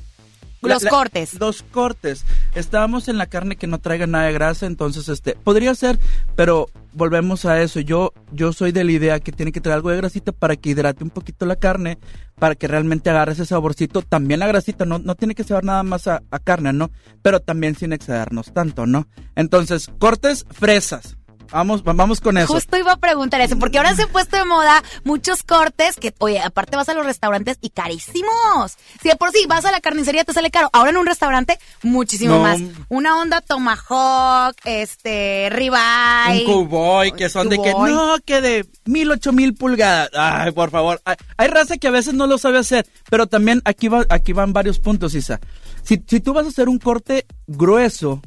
[0.68, 1.40] Los cortes.
[1.40, 2.24] Los cortes.
[2.54, 5.98] Estábamos en la carne que no traiga nada de grasa, entonces este, podría ser,
[6.34, 7.80] pero volvemos a eso.
[7.80, 10.70] Yo, yo soy de la idea que tiene que traer algo de grasita para que
[10.70, 11.98] hidrate un poquito la carne,
[12.38, 14.02] para que realmente agarre ese saborcito.
[14.02, 16.90] También la grasita no, no tiene que saber nada más a, a carne, ¿no?
[17.22, 19.06] Pero también sin excedernos tanto, ¿no?
[19.34, 21.16] Entonces, cortes fresas.
[21.50, 22.52] Vamos, vamos con eso.
[22.52, 26.12] Justo iba a preguntar eso, porque ahora se han puesto de moda muchos cortes que,
[26.18, 28.76] oye, aparte vas a los restaurantes y carísimos.
[29.02, 31.58] Si de por sí vas a la carnicería te sale caro, ahora en un restaurante
[31.82, 32.42] muchísimo No.
[32.42, 32.60] más.
[32.88, 36.44] Una onda tomahawk, este, ribeye.
[36.46, 40.10] Un cowboy que son de que no, que de mil, ocho mil pulgadas.
[40.14, 41.00] Ay, por favor.
[41.04, 44.32] Hay, hay raza que a veces no lo sabe hacer, pero también aquí, va, aquí
[44.32, 45.40] van varios puntos, Isa.
[45.82, 48.20] Si, si tú vas a hacer un corte grueso,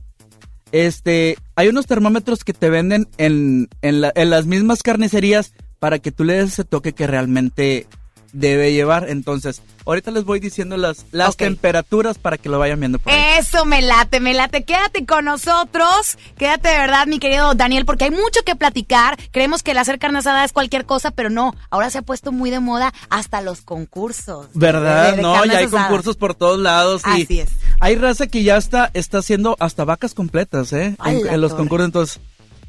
[0.71, 5.99] este, hay unos termómetros que te venden en, en, la- en las mismas carnicerías para
[5.99, 7.87] que tú le des ese toque que realmente
[8.31, 9.09] debe llevar.
[9.09, 13.19] Entonces, ahorita les voy diciendo las, las temperaturas para que lo vayan viendo por ahí.
[13.39, 14.63] Eso me late, me late.
[14.63, 16.17] Quédate con nosotros.
[16.37, 19.17] Quédate de verdad, mi querido Daniel, porque hay mucho que platicar.
[19.31, 21.55] Creemos que el hacer carne asada es cualquier cosa, pero no.
[21.69, 24.47] Ahora se ha puesto muy de moda hasta los concursos.
[24.53, 25.11] ¿Verdad?
[25.11, 27.01] de- de no, ya hay concursos por todos lados.
[27.17, 27.49] Y Así es.
[27.79, 30.85] Hay raza que ya está, está haciendo hasta vacas completas, ¿eh?
[30.87, 31.59] En, ¡A la en los torre!
[31.61, 31.85] concursos.
[31.85, 32.19] Entonces,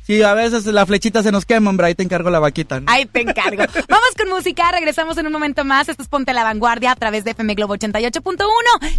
[0.02, 2.80] Sí, a veces la flechita se nos quema, hombre, ahí te encargo la vaquita.
[2.80, 2.90] ¿no?
[2.90, 3.64] Ahí te encargo.
[3.88, 5.88] Vamos con música, regresamos en un momento más.
[5.88, 8.46] Esto es Ponte la Vanguardia a través de FM Globo 88.1.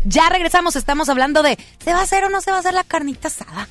[0.05, 2.73] Ya regresamos, estamos hablando de ¿se va a hacer o no se va a hacer
[2.73, 3.67] la carnita asada?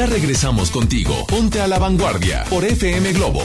[0.00, 1.12] Ya regresamos contigo.
[1.26, 3.42] Ponte a la vanguardia por FM Globo.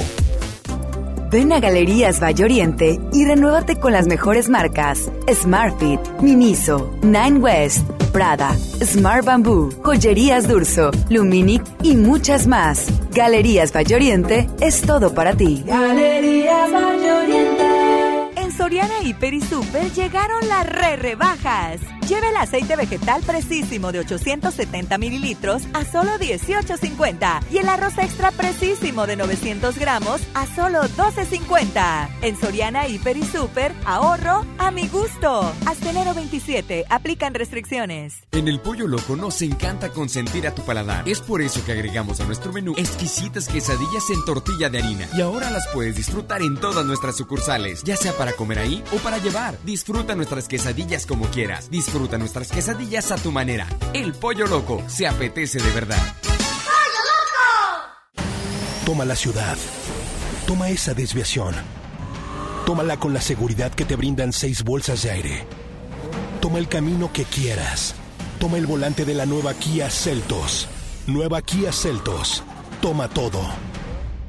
[1.30, 7.86] Ven a Galerías Valle Oriente y renuévate con las mejores marcas: Smartfit, Miniso, Nine West,
[8.14, 12.86] Prada, Smart Bamboo, Joyerías Durso, Luminic y muchas más.
[13.12, 15.62] Galerías Valle Oriente es todo para ti.
[15.68, 17.66] Galerías Oriente.
[18.38, 21.82] En Soriana Hiper y Super llegaron las re rebajas.
[22.36, 29.08] El aceite vegetal precisísimo de 870 mililitros a solo 18.50 y el arroz extra precisísimo
[29.08, 32.10] de 900 gramos a solo 12.50.
[32.24, 35.53] En Soriana Hiper y Super, ahorro a mi gusto.
[35.68, 38.24] Hasta enero 27, aplican restricciones.
[38.32, 41.07] En el Pollo Loco nos encanta consentir a tu paladar.
[41.07, 45.07] Es por eso que agregamos a nuestro menú exquisitas quesadillas en tortilla de harina.
[45.13, 48.97] Y ahora las puedes disfrutar en todas nuestras sucursales, ya sea para comer ahí o
[48.97, 49.55] para llevar.
[49.63, 51.70] Disfruta nuestras quesadillas como quieras.
[51.70, 53.68] Disfruta nuestras quesadillas a tu manera.
[53.93, 56.01] El Pollo Loco se apetece de verdad.
[58.84, 59.57] Toma la ciudad.
[60.47, 61.85] Toma esa desviación.
[62.66, 65.43] Tómala con la seguridad que te brindan seis bolsas de aire.
[66.41, 67.93] Toma el camino que quieras.
[68.39, 70.68] Toma el volante de la nueva Kia Celtos.
[71.05, 72.43] Nueva Kia Celtos.
[72.82, 73.41] Toma todo.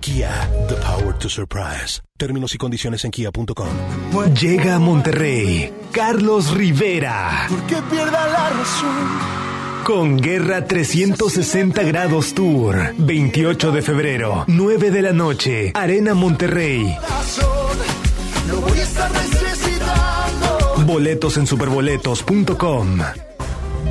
[0.00, 2.02] Kia, the power to surprise.
[2.18, 3.68] Términos y condiciones en kia.com.
[4.38, 7.48] Llega a Monterrey Carlos Rivera.
[7.66, 9.46] Que pierda la razón.
[9.84, 12.94] Con Guerra 360 Grados Tour.
[12.98, 16.96] 28 de febrero, 9 de la noche, Arena Monterrey.
[18.68, 20.84] Voy a estar necesitando.
[20.86, 23.25] Boletos en superboletos.com.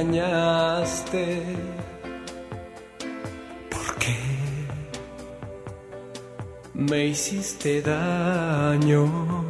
[0.00, 1.42] Engañaste?
[3.70, 4.16] ¿Por qué
[6.74, 9.47] me hiciste daño?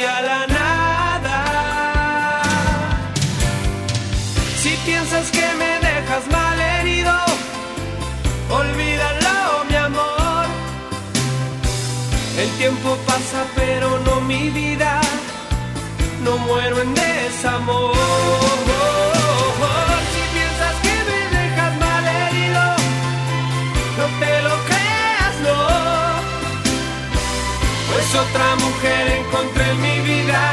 [0.00, 1.38] La nada.
[4.56, 7.14] Si piensas que me dejas mal herido,
[8.50, 10.46] olvídalo, mi amor.
[12.38, 15.00] El tiempo pasa, pero no mi vida.
[16.24, 18.81] No muero en desamor.
[28.14, 30.50] Otra mujer encontré en mi vida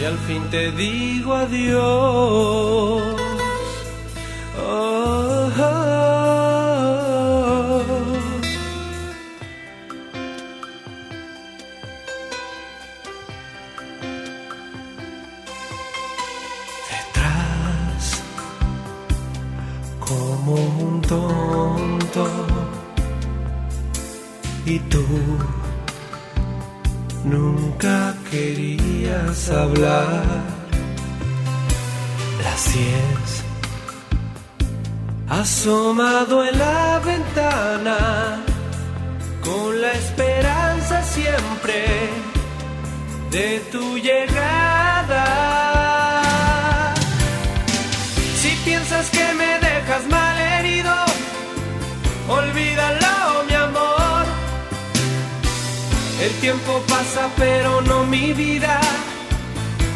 [0.00, 3.23] y al fin te digo adiós.
[29.50, 30.22] Hablar.
[32.42, 33.44] Las diez
[35.28, 37.96] asomado en la ventana
[39.42, 41.84] con la esperanza siempre
[43.30, 45.24] de tu llegada.
[48.40, 50.94] Si piensas que me dejas mal herido,
[52.28, 54.24] olvídalo, mi amor.
[56.20, 58.80] El tiempo pasa, pero no mi vida.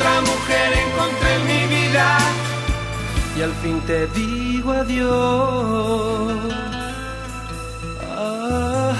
[0.00, 2.18] otra mujer encontré en mi vida
[3.36, 6.34] y al fin te digo adiós.
[8.08, 8.94] Ah,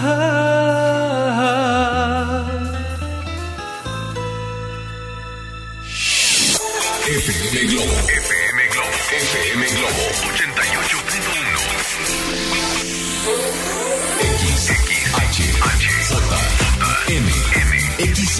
[7.06, 7.94] FM Globo.
[8.08, 8.29] FM Globo.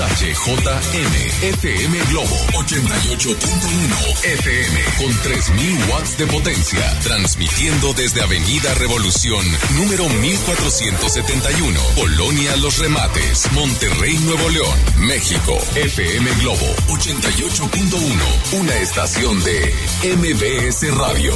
[0.01, 9.45] XHJM, FM Globo, 88.1 FM, con 3.000 watts de potencia, transmitiendo desde Avenida Revolución,
[9.77, 19.75] número 1471, Colonia Los Remates, Monterrey, Nuevo León, México, FM Globo, 88.1, una estación de
[20.17, 21.35] MBS Radio.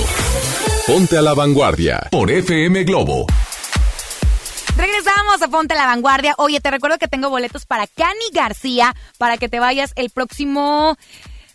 [0.86, 3.26] Ponte a la vanguardia por FM Globo.
[5.44, 6.34] A Ponte la Vanguardia.
[6.38, 10.96] Oye, te recuerdo que tengo boletos para Cani García para que te vayas el próximo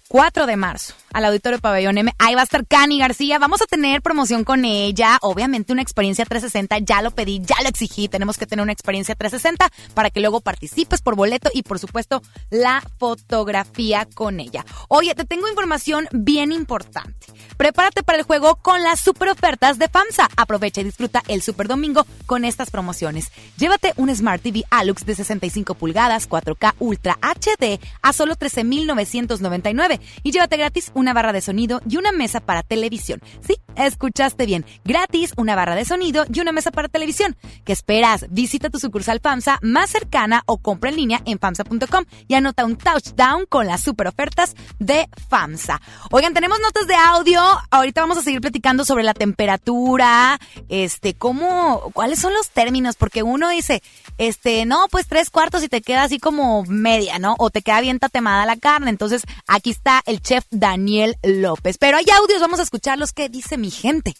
[0.09, 2.14] 4 de marzo al Auditorio Pabellón M.
[2.18, 3.39] Ahí va a estar Cani García.
[3.39, 5.18] Vamos a tener promoción con ella.
[5.22, 6.80] Obviamente una experiencia 360.
[6.80, 8.07] Ya lo pedí, ya lo exigí.
[8.07, 12.22] Tenemos que tener una experiencia 360 para que luego participes por boleto y por supuesto
[12.49, 14.66] la fotografía con ella.
[14.88, 17.28] Oye, te tengo información bien importante.
[17.57, 20.30] Prepárate para el juego con las super ofertas de FAMSA.
[20.38, 23.32] Aprovecha y disfruta el Super Domingo con estas promociones.
[23.57, 30.32] Llévate un Smart TV Alux de 65 pulgadas, 4K Ultra HD a solo 13,999 y
[30.32, 33.22] llévate gratis una barra de sonido y una mesa para televisión.
[33.41, 34.65] Sí, escuchaste bien.
[34.84, 37.36] Gratis una barra de sonido y una mesa para televisión.
[37.65, 38.26] ¿Qué esperas?
[38.30, 42.78] Visita tu sucursal FAMSA más cercana o compra en línea en FAMSA.com y anota un
[42.78, 45.82] touchdown con las super ofertas de FAMSA.
[46.11, 47.41] Oigan, tenemos notas de audio.
[47.70, 53.24] Ahorita vamos a seguir platicando sobre la temperatura, este, cómo, cuáles son los términos, porque
[53.24, 53.82] uno dice,
[54.17, 57.36] este, no, pues tres cuartos y te queda así como media, ¿no?
[57.38, 58.89] O te queda bien tatemada la carne.
[58.89, 61.78] Entonces, aquí está el chef Daniel López.
[61.78, 64.14] Pero hay audios, vamos a escuchar los que dice mi gente.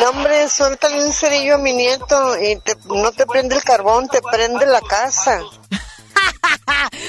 [0.00, 4.08] No, hombre, suéltale un cerillo a mi nieto y te- no te prende el carbón,
[4.08, 5.40] te prende la casa.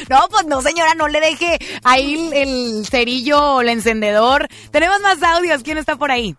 [0.09, 4.47] No, pues no, señora, no le deje ahí el, el cerillo o el encendedor.
[4.71, 5.63] Tenemos más audios.
[5.63, 6.35] ¿Quién está por ahí?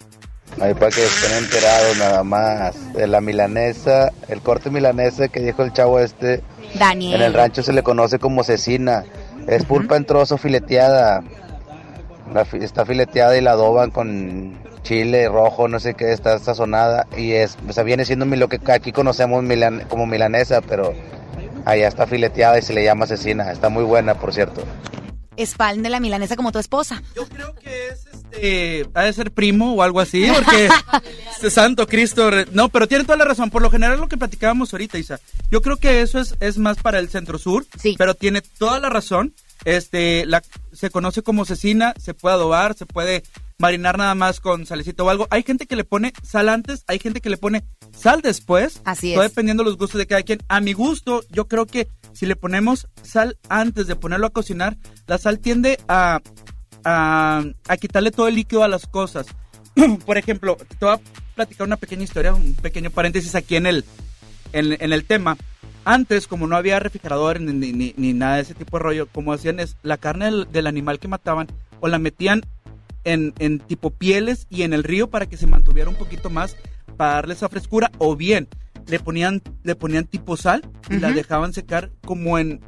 [0.60, 2.92] Ahí para que estén enterados nada más.
[2.94, 6.42] De la milanesa, el corte milanesa que dijo el chavo este.
[6.74, 7.14] Daniel.
[7.16, 9.04] En el rancho se le conoce como cecina.
[9.48, 11.22] Es pulpa en trozo fileteada.
[12.34, 17.06] La está fileteada y la adoban con chile rojo, no sé qué, está sazonada.
[17.16, 20.92] Y es, o sea, viene siendo lo que aquí conocemos milan- como milanesa, pero
[21.64, 23.52] allá está fileteada y se le llama cecina.
[23.52, 24.62] Está muy buena, por cierto.
[25.36, 27.02] Es fan de la milanesa como tu esposa.
[28.32, 30.68] Eh, ha de ser primo o algo así, porque
[31.36, 32.30] este Santo Cristo.
[32.52, 33.50] No, pero tiene toda la razón.
[33.50, 35.20] Por lo general, lo que platicábamos ahorita, Isa.
[35.50, 37.64] Yo creo que eso es, es más para el centro sur.
[37.80, 37.94] Sí.
[37.96, 39.34] Pero tiene toda la razón.
[39.64, 40.42] Este, la,
[40.72, 43.22] se conoce como cecina, se puede adobar, se puede
[43.58, 45.26] marinar nada más con salecito o algo.
[45.30, 47.64] Hay gente que le pone sal antes, hay gente que le pone
[47.96, 48.80] sal después.
[48.84, 49.30] Así Todo es.
[49.30, 50.40] dependiendo de los gustos de cada quien.
[50.48, 54.76] A mi gusto, yo creo que si le ponemos sal antes de ponerlo a cocinar,
[55.06, 56.20] la sal tiende a
[56.84, 59.26] a, a quitarle todo el líquido a las cosas.
[60.06, 61.00] Por ejemplo, te voy a
[61.34, 63.84] platicar una pequeña historia, un pequeño paréntesis aquí en el,
[64.52, 65.36] en, en el tema.
[65.84, 69.32] Antes, como no había refrigerador ni, ni- ni- nada de ese tipo de rollo, como
[69.32, 71.48] hacían es la carne del, del animal que mataban
[71.80, 72.42] o la metían
[73.04, 76.56] en, en tipo pieles y en el río para que se mantuviera un poquito más
[76.96, 78.48] para darle esa frescura o bien
[78.86, 82.60] le ponían le ponían tipo sal y la dejaban secar como en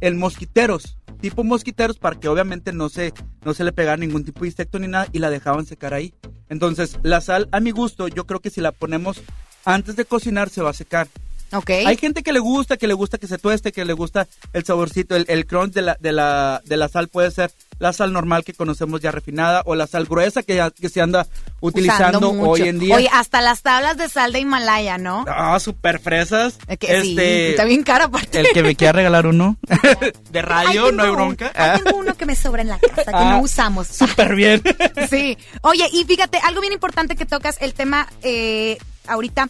[0.00, 3.12] en mosquiteros tipo mosquiteros para que obviamente no se
[3.44, 6.12] no se le pegara ningún tipo de insecto ni nada y la dejaban secar ahí.
[6.48, 9.22] Entonces la sal a mi gusto yo creo que si la ponemos
[9.64, 11.08] antes de cocinar se va a secar
[11.54, 11.70] Ok.
[11.70, 14.64] hay gente que le gusta, que le gusta que se tueste, que le gusta el
[14.64, 18.12] saborcito, el, el crunch de la, de, la, de la sal puede ser la sal
[18.12, 21.26] normal que conocemos ya refinada o la sal gruesa que, ya- que se anda
[21.60, 22.94] utilizando hoy en día.
[22.96, 25.24] Oye, hasta las tablas de sal de Himalaya, ¿no?
[25.28, 26.58] Ah, super fresas.
[26.78, 28.40] Que sí, Este, está bien cara aparte.
[28.40, 29.56] El que me quiera regalar uno
[30.30, 31.46] de radio, no hay bronca.
[31.46, 33.30] un- ay, tengo uno que me sobra en la casa, que Ah.
[33.32, 33.86] no usamos.
[33.88, 34.62] Súper bien.
[35.10, 35.36] Sí.
[35.62, 39.48] Oye, y fíjate, algo bien importante que tocas, el tema eh, ahorita.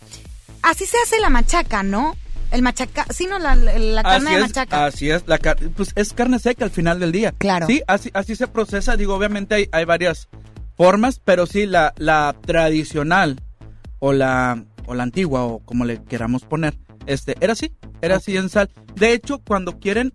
[0.65, 2.17] Así se hace la machaca, ¿no?
[2.51, 4.85] El machaca, sí, no, la, la carne así de es, machaca.
[4.87, 7.33] Así es, la car- pues es carne seca al final del día.
[7.37, 7.67] Claro.
[7.67, 8.97] Sí, así, así se procesa.
[8.97, 10.29] Digo, obviamente hay, hay varias
[10.77, 13.41] formas, pero sí, la, la tradicional
[13.99, 18.37] o la, o la antigua, o como le queramos poner, este, era así, era así
[18.37, 18.71] en sal.
[18.95, 20.13] De hecho, cuando quieren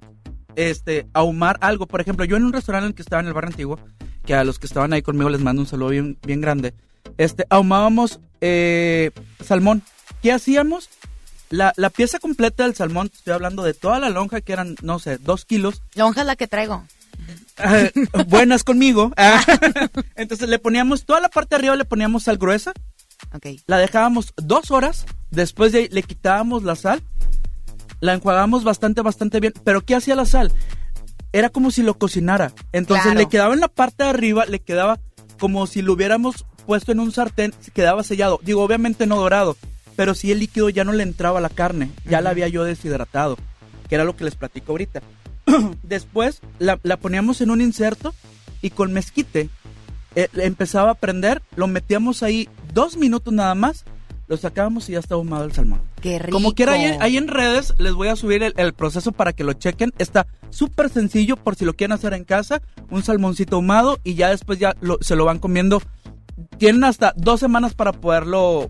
[0.55, 3.33] este, ahumar algo, por ejemplo, yo en un restaurante en el que estaba en el
[3.33, 3.79] barrio antiguo,
[4.25, 6.73] que a los que estaban ahí conmigo les mando un saludo bien, bien grande,
[7.17, 9.11] este, ahumábamos eh,
[9.43, 9.81] salmón.
[10.21, 10.89] ¿Qué hacíamos?
[11.49, 14.99] La, la pieza completa del salmón, estoy hablando de toda la lonja, que eran, no
[14.99, 15.81] sé, dos kilos.
[15.95, 16.83] Lonja es la que traigo.
[17.57, 17.91] eh,
[18.27, 19.11] buenas conmigo.
[19.17, 19.43] Ah,
[20.15, 22.73] Entonces le poníamos, toda la parte de arriba le poníamos sal gruesa.
[23.67, 25.05] La dejábamos dos horas.
[25.31, 27.01] Después de ahí le quitábamos la sal.
[27.99, 29.53] La enjuagábamos bastante, bastante bien.
[29.63, 30.51] Pero ¿qué hacía la sal?
[31.33, 32.53] Era como si lo cocinara.
[32.71, 33.19] Entonces Claro.
[33.19, 34.99] le quedaba en la parte de arriba, le quedaba
[35.39, 38.39] como si lo hubiéramos puesto en un sartén, quedaba sellado.
[38.43, 39.57] Digo, obviamente no dorado,
[39.99, 42.63] pero sí el líquido ya no le entraba a la carne, ya la había yo
[42.63, 43.37] deshidratado,
[43.89, 45.01] que era lo que les platico ahorita.
[45.83, 48.15] Después la, la poníamos en un inserto
[48.61, 49.49] y con mezquite
[50.15, 53.83] eh, empezaba a prender, lo metíamos ahí dos minutos nada más,
[54.29, 55.81] lo sacábamos y ya estaba ahumado el salmón.
[56.01, 56.31] Qué rico.
[56.37, 59.43] Como quiera, ahí, ahí en redes les voy a subir el, el proceso para que
[59.43, 59.91] lo chequen.
[59.97, 62.61] Está súper sencillo por si lo quieren hacer en casa.
[62.89, 65.81] Un salmoncito ahumado y ya después ya lo- se lo van comiendo.
[66.57, 68.69] Tienen hasta dos semanas para poderlo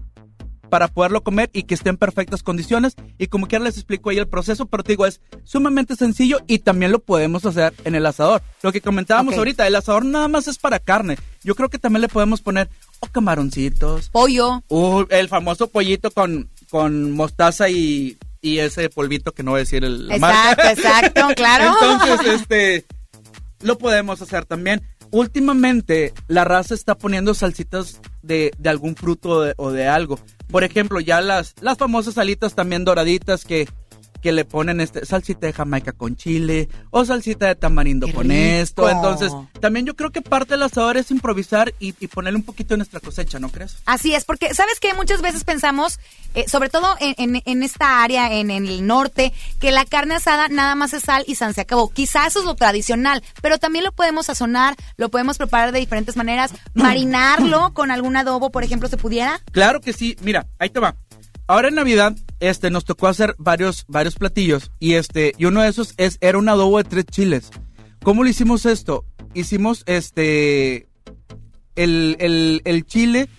[0.69, 2.95] para poderlo comer y que esté en perfectas condiciones.
[3.17, 6.59] Y como quiera les explico ahí el proceso, pero te digo, es sumamente sencillo y
[6.59, 8.41] también lo podemos hacer en el asador.
[8.61, 11.17] Lo que comentábamos ahorita, el asador nada más es para carne.
[11.43, 14.09] Yo creo que también le podemos poner o camaroncitos.
[14.09, 14.63] Pollo.
[14.69, 19.61] Uh, el famoso pollito con, con mostaza y, y ese polvito que no voy a
[19.61, 20.71] decir el Exacto, marca.
[20.71, 21.73] exacto, claro.
[21.81, 22.85] Entonces, este,
[23.61, 24.81] lo podemos hacer también.
[25.11, 30.19] Últimamente, la raza está poniendo salsitas de, de algún fruto o de, algo.
[30.49, 33.67] Por ejemplo, ya las, las famosas salitas también doraditas que,
[34.21, 38.89] que le ponen este, salsita de Jamaica con chile o salsita de tamarindo con esto.
[38.89, 42.73] Entonces, también yo creo que parte del asador es improvisar y, y ponerle un poquito
[42.73, 43.77] de nuestra cosecha, ¿no crees?
[43.85, 45.99] Así es, porque sabes que muchas veces pensamos,
[46.35, 50.15] eh, sobre todo en, en- en esta área, en, en el norte, que la carne
[50.15, 51.89] asada nada más es sal y san se acabó.
[51.89, 56.15] Quizá eso es lo tradicional, pero también lo podemos sazonar, lo podemos preparar de diferentes
[56.15, 59.39] maneras, marinarlo con algún adobo, por ejemplo, se pudiera.
[59.51, 60.95] Claro que sí, mira, ahí te va.
[61.49, 65.69] Ahora en Navidad, este, nos tocó hacer varios, varios platillos y este, y uno de
[65.69, 67.49] esos es, era un adobo de tres chiles.
[68.03, 69.03] ¿Cómo lo hicimos esto?
[69.33, 70.87] Hicimos este,
[71.75, 73.29] el, el, el chile,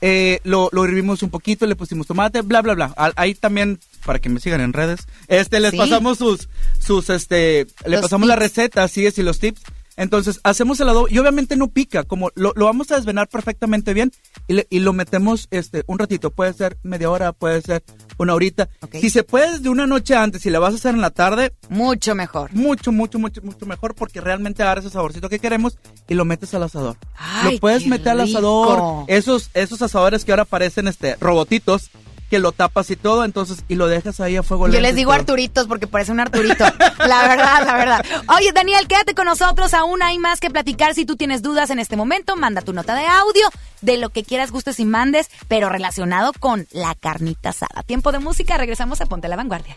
[0.00, 2.94] eh, lo, lo hervimos un poquito, le pusimos tomate, bla, bla, bla.
[3.16, 5.76] Ahí también, para que me sigan en redes, este, les Sí.
[5.76, 6.48] pasamos sus,
[6.80, 9.60] sus, este, le Los pasamos la receta, así es, y los tips.
[9.98, 13.92] Entonces, hacemos el adobo y obviamente no pica, como lo, lo vamos a desvenar perfectamente
[13.92, 14.12] bien
[14.46, 17.82] y, le- y lo metemos este un ratito, puede ser media hora, puede ser
[18.16, 18.68] una horita.
[19.00, 21.52] Si se puede desde una noche antes, si la vas a hacer en la tarde,
[21.68, 22.52] mucho mejor.
[22.54, 25.76] Mucho, mucho, mucho, mucho mejor porque realmente agarra ese saborcito que queremos
[26.08, 26.96] y lo metes al asador.
[27.16, 31.90] Ay, lo puedes meter al asador, esos esos asadores que ahora parecen este robotitos
[32.28, 34.92] que lo tapas y todo, entonces y lo dejas ahí a fuego Yo lento les
[34.92, 35.12] y digo.
[35.12, 36.64] Arturitos porque parece un Arturito.
[36.98, 38.04] La verdad, la verdad.
[38.36, 39.74] Oye, Daniel, quédate con nosotros.
[39.74, 40.94] Aún hay más que platicar.
[40.94, 43.48] Si tú tienes dudas en este momento, manda tu nota de audio
[43.80, 47.82] de lo que quieras, gustes y mandes, pero relacionado con la carnita asada.
[47.86, 48.58] Tiempo de música.
[48.58, 49.76] Regresamos a Ponte a la Vanguardia.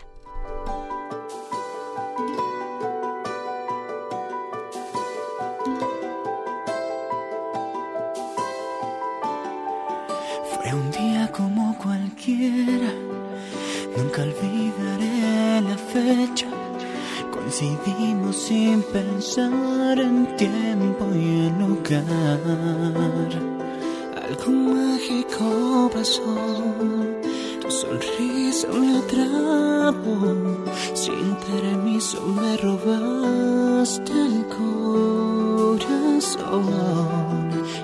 [13.96, 16.46] Nunca olvidaré la fecha.
[17.32, 22.38] Coincidimos sin pensar en tiempo y en lugar.
[24.22, 26.36] Algo mágico pasó,
[27.60, 30.16] tu sonrisa me atrapó.
[30.94, 35.82] Sin permiso me robaste el corazón.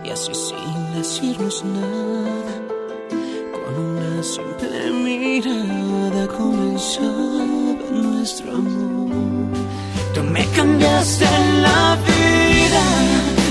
[0.05, 2.67] Y así sin decirnos nada,
[3.68, 9.58] con una simple mirada comenzaba nuestro amor.
[10.14, 11.26] Tú me cambiaste
[11.66, 12.84] la vida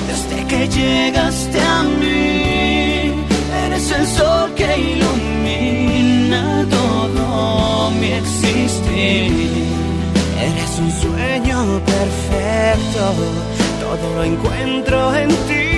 [0.09, 3.13] desde que llegaste a mí.
[3.65, 9.31] Eres el sol que ilumina todo mi existir.
[10.49, 13.03] Eres un sueño perfecto,
[13.83, 15.76] todo lo encuentro en ti.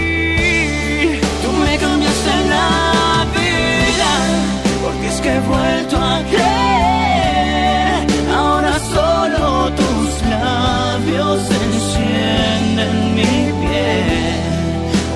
[5.21, 8.05] Que he vuelto a creer.
[8.33, 14.41] Ahora solo tus labios encienden mi piel.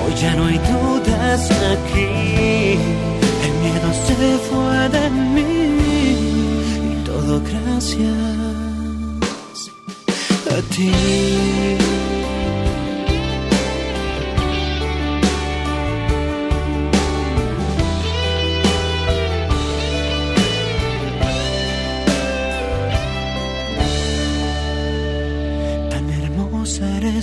[0.02, 1.42] Hoy ya no hay dudas
[1.74, 2.78] aquí,
[3.46, 5.54] el miedo se fue de mí
[6.92, 8.18] y todo gracias
[10.50, 11.83] a ti.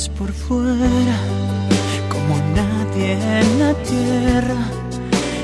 [0.02, 1.18] Eres por fuera,
[2.10, 4.62] como nadie en la tierra,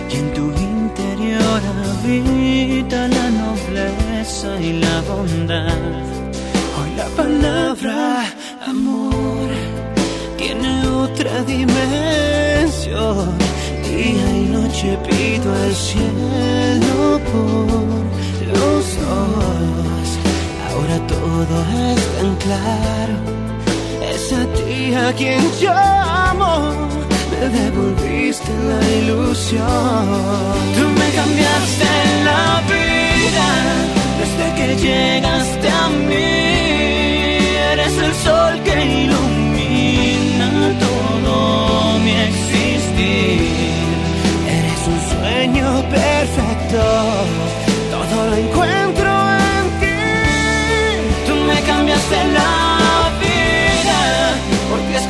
[0.09, 6.01] y en tu interior habita la nobleza y la bondad.
[6.77, 8.25] Hoy la palabra
[8.65, 9.49] amor
[10.37, 13.29] tiene otra dimensión.
[13.83, 18.03] Día y noche pido al cielo por
[18.53, 20.07] los dos.
[20.69, 21.55] Ahora todo
[21.91, 23.17] es tan claro.
[24.29, 26.71] A ti a quien llamo.
[27.31, 30.05] Me devolviste la ilusión.
[30.75, 31.89] Tú me cambiaste
[32.25, 33.47] la vida
[34.19, 36.29] desde que llegaste a mí.
[37.71, 43.39] Eres el sol que ilumina todo mi existir.
[44.59, 46.81] Eres un sueño perfecto,
[47.91, 49.09] todo lo encuentro
[49.47, 50.01] en ti.
[51.27, 52.66] Tú me cambiaste la vida,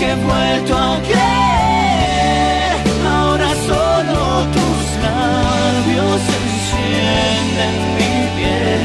[0.07, 2.75] he vuelto a creer.
[3.15, 4.19] Ahora solo
[4.55, 8.83] tus labios encienden mi piel.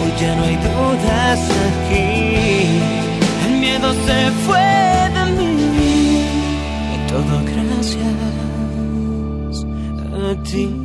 [0.00, 2.10] Hoy ya no hay dudas aquí,
[3.46, 4.70] el miedo se fue
[5.16, 5.96] de mí
[6.94, 8.14] y todo gracias
[10.28, 10.83] a ti.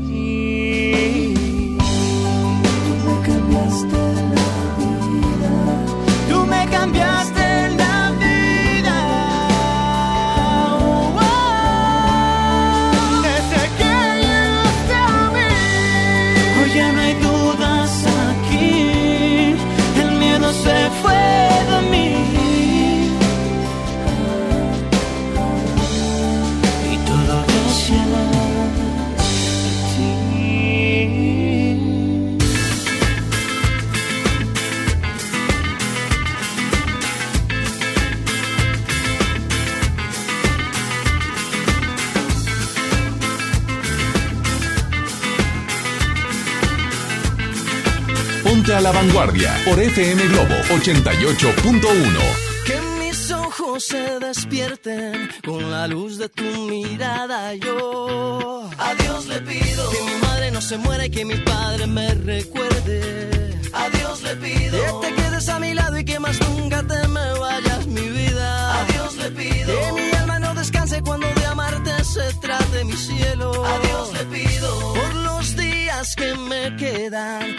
[49.39, 52.65] A la vanguardia por FM Globo 88.1.
[52.65, 57.55] Que mis ojos se despierten con la luz de tu mirada.
[57.55, 61.87] Yo a Dios le pido que mi madre no se muera y que mi padre
[61.87, 63.29] me recuerde.
[63.73, 67.07] A Dios le pido que te quedes a mi lado y que más nunca te
[67.07, 68.81] me vayas, mi vida.
[68.81, 72.93] A Dios le pido que mi alma no descanse cuando de amarte se trate mi
[72.93, 73.65] cielo.
[73.65, 77.59] A Dios le pido por los días que me quedan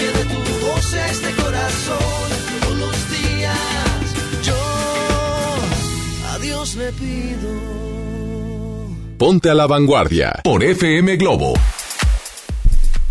[0.93, 1.97] este corazón.
[2.61, 3.57] Todos los días
[4.43, 4.55] yo
[6.29, 7.49] a Dios le pido.
[9.17, 11.53] Ponte a la vanguardia por FM Globo.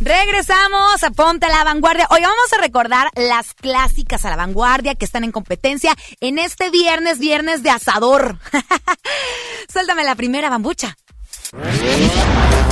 [0.01, 2.07] Regresamos a Ponte a la Vanguardia.
[2.11, 6.71] Hoy vamos a recordar las clásicas a la vanguardia que están en competencia en este
[6.71, 8.39] viernes, viernes de asador.
[9.71, 10.97] Suéltame la primera bambucha.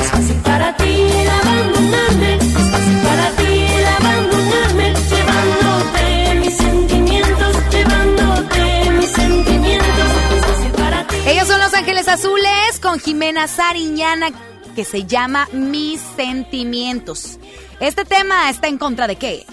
[0.01, 1.09] Es fácil para ti
[3.05, 3.47] para ti
[12.09, 14.30] Azules con Jimena Sariñana
[14.74, 17.39] que se llama Mis Sentimientos.
[17.80, 19.44] Este tema está en contra de qué?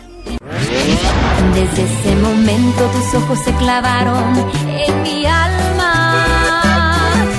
[1.54, 4.38] Desde ese momento tus ojos se clavaron
[4.70, 6.16] en mi alma.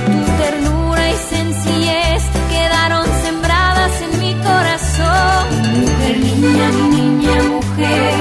[0.05, 5.48] Tu ternura y sencillez quedaron sembradas en mi corazón.
[5.80, 8.15] Mujer, niña, niña, mujer.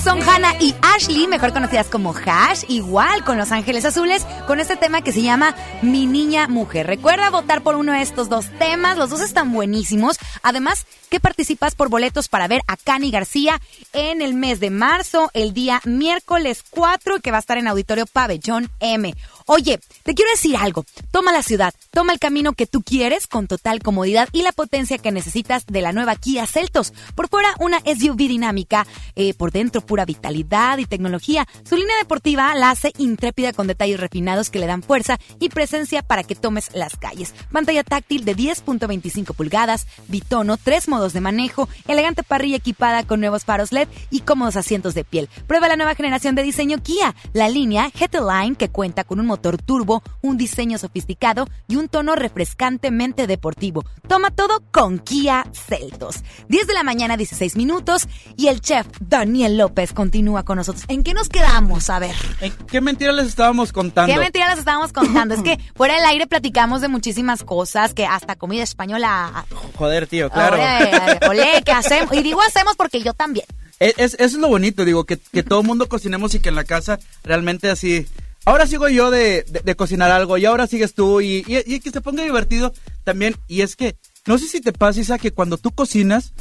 [0.00, 4.76] Son Hannah y Ashley, mejor conocidas como Hash, igual con Los Ángeles Azules, con este
[4.76, 6.86] tema que se llama Mi Niña Mujer.
[6.86, 10.18] Recuerda votar por uno de estos dos temas, los dos están buenísimos.
[10.42, 13.60] Además, que participas por boletos para ver a Cani García
[13.92, 18.06] en el mes de marzo, el día miércoles 4, que va a estar en Auditorio
[18.06, 19.14] Pabellón M.
[19.46, 20.86] Oye, te quiero decir algo.
[21.10, 24.96] Toma la ciudad, toma el camino que tú quieres con total comodidad y la potencia
[24.96, 26.94] que necesitas de la nueva Kia Celtos.
[27.14, 31.46] Por fuera, una SUV dinámica, eh, por dentro, pura vitalidad y tecnología.
[31.68, 36.00] Su línea deportiva la hace intrépida con detalles refinados que le dan fuerza y presencia
[36.00, 37.34] para que tomes las calles.
[37.52, 43.44] Pantalla táctil de 10.25 pulgadas, bitono, tres modos de manejo, elegante parrilla equipada con nuevos
[43.44, 45.28] faros LED y cómodos asientos de piel.
[45.46, 49.60] Prueba la nueva generación de diseño Kia, la línea GT-Line que cuenta con un motor
[49.60, 53.84] turbo, un diseño sofisticado y un tono refrescantemente deportivo.
[54.08, 56.22] Toma todo con Kia Celtos.
[56.48, 58.06] 10 de la mañana, 16 minutos
[58.36, 60.84] y el chef Daniel López continúa con nosotros.
[60.88, 61.90] ¿En qué nos quedamos?
[61.90, 62.14] A ver.
[62.40, 64.12] ¿En ¿Qué mentira les estábamos contando?
[64.14, 65.34] ¿Qué mentira les estábamos contando?
[65.34, 69.44] es que fuera del aire platicamos de muchísimas cosas, que hasta comida española.
[69.76, 70.54] Joder, tío, claro.
[70.56, 72.14] Olé, olé, ¿qué hacemos?
[72.14, 73.46] Y digo hacemos porque yo también.
[73.80, 76.50] Es, es- eso es lo bonito, digo, que, que todo el mundo cocinemos y que
[76.50, 78.06] en la casa realmente así...
[78.46, 81.90] Ahora sigo yo de, de- cocinar algo y ahora sigues tú y, y- y que
[81.90, 82.72] se ponga divertido
[83.02, 83.34] también.
[83.48, 83.96] Y es que,
[84.26, 86.32] no sé si te pasa, Isa, que cuando tú cocinas,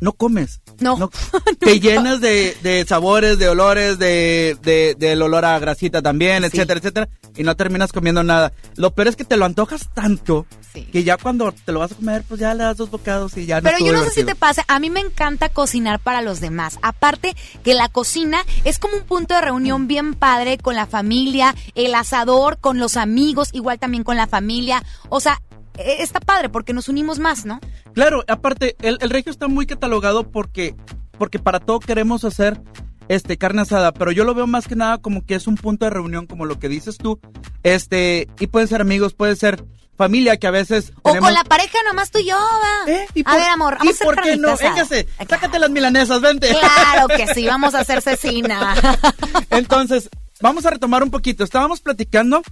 [0.00, 0.60] no comes.
[0.80, 1.10] No.
[1.58, 6.78] te llenas de, de sabores, de olores, de, de- del olor a grasita también, etcétera,
[6.78, 8.52] etcétera, y no terminas comiendo nada.
[8.76, 11.94] Lo peor es que te lo antojas tanto que ya cuando te lo vas a
[11.94, 14.24] comer, pues ya le das dos bocados y ya no Pero yo no sé si
[14.24, 16.78] te pasa, a mí me encanta cocinar para los demás.
[16.80, 21.54] Aparte que la cocina es como un punto de reunión bien padre con la familia,
[21.74, 24.82] el asador, con los amigos, igual también con la familia.
[25.10, 25.42] O sea,
[25.78, 27.60] está padre porque nos unimos más, ¿no?
[27.94, 30.74] Claro, aparte, el, el regio está muy catalogado porque,
[31.18, 32.60] porque para todo queremos hacer
[33.08, 35.84] este carne asada, pero yo lo veo más que nada como que es un punto
[35.84, 37.20] de reunión, como lo que dices tú.
[37.62, 39.64] Este, y pueden ser amigos, puede ser
[39.96, 40.92] familia que a veces.
[41.02, 42.92] O tenemos- con la pareja nomás tú y yo, va.
[43.14, 44.56] ¿Y a ver, amor, ¿Y vamos a hacer por qué no?
[44.56, 46.48] sácate las milanesas, vente.
[46.48, 48.74] Claro que sí, vamos a hacer cecina.
[49.50, 50.08] Entonces,
[50.40, 51.44] vamos a retomar un poquito.
[51.44, 52.42] Estábamos platicando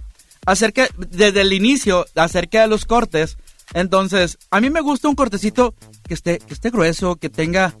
[0.45, 3.37] acerca, desde el inicio, acerca de los cortes.
[3.73, 5.73] Entonces, a mí me gusta un cortecito
[6.07, 7.73] que esté, que esté grueso, que tenga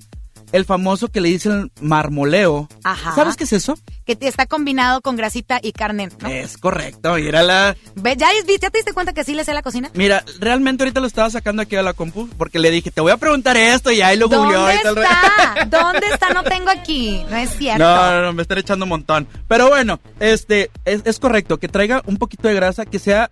[0.51, 2.67] el famoso que le dicen marmoleo.
[2.83, 3.15] Ajá.
[3.15, 3.77] ¿Sabes qué es eso?
[4.05, 6.27] Que está combinado con grasita y carne, ¿no?
[6.27, 7.75] Es correcto, mírala.
[7.95, 8.27] Ve, ¿Ya,
[8.59, 9.89] ¿Ya te diste cuenta que sí le sé la cocina?
[9.93, 13.11] Mira, realmente ahorita lo estaba sacando aquí a la compu porque le dije, te voy
[13.11, 14.61] a preguntar esto y ahí lo googleó.
[14.61, 14.97] ¿Dónde y tal.
[14.97, 15.65] está?
[15.69, 16.29] ¿Dónde está?
[16.33, 17.23] No tengo aquí.
[17.29, 17.83] No es cierto.
[17.83, 19.27] No, no, no, me están echando un montón.
[19.47, 23.29] Pero bueno, este, es, es correcto, que traiga un poquito de grasa, que sea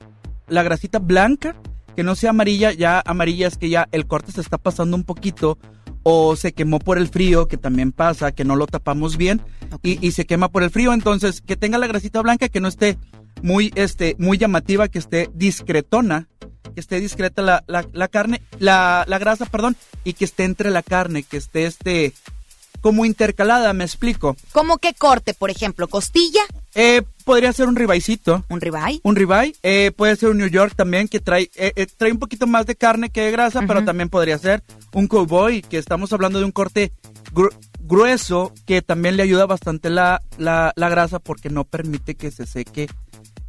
[0.48, 1.56] la grasita blanca,
[1.96, 5.04] que no sea amarilla, ya amarilla es que ya el corte se está pasando un
[5.04, 5.58] poquito
[6.04, 9.42] o se quemó por el frío, que también pasa, que no lo tapamos bien
[9.84, 12.68] y, y se quema por el frío, entonces que tenga la grasita blanca, que no
[12.68, 12.98] esté
[13.42, 16.28] muy, este, muy llamativa, que esté discretona,
[16.74, 20.72] que esté discreta la, la, la carne, la, la grasa, perdón, y que esté entre
[20.72, 22.14] la carne, que esté este,
[22.82, 24.36] como intercalada, me explico.
[24.52, 25.88] ¿Cómo qué corte, por ejemplo?
[25.88, 26.42] ¿Costilla?
[26.76, 28.46] Eh, podría ser un ribaicito.
[28.50, 29.00] ¿Un ribeye?
[29.04, 29.56] Un ribeye.
[29.64, 32.66] Eh, puede ser un New York también, que trae, eh, eh, trae un poquito más
[32.66, 36.46] de carne que de grasa, pero también podría ser un cowboy, que estamos hablando de
[36.46, 36.92] un corte
[37.34, 42.30] gru- grueso, que también le ayuda bastante la, la, la grasa porque no permite que
[42.32, 42.88] se seque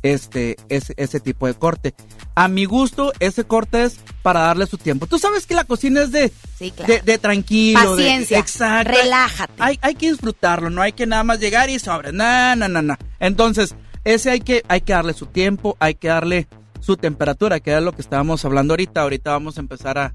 [0.02, 1.94] este, ese, ese tipo de corte.
[2.34, 5.06] A mi gusto, ese corte es para darle su tiempo.
[5.06, 6.92] Tú sabes que la cocina es de, Sí, claro.
[6.92, 7.96] de, de tranquilo.
[7.96, 8.38] de- Paciencia.
[8.38, 8.90] exacto.
[8.92, 9.52] Relájate.
[9.58, 12.12] Hay, hay que disfrutarlo, no hay que nada más llegar y sobre.
[12.12, 12.96] No, no, no, no.
[13.18, 13.74] Entonces,
[14.04, 16.48] ese hay que, hay que darle su tiempo, hay que darle
[16.80, 19.02] su temperatura, que era lo que estábamos hablando ahorita.
[19.02, 20.14] Ahorita vamos a empezar a,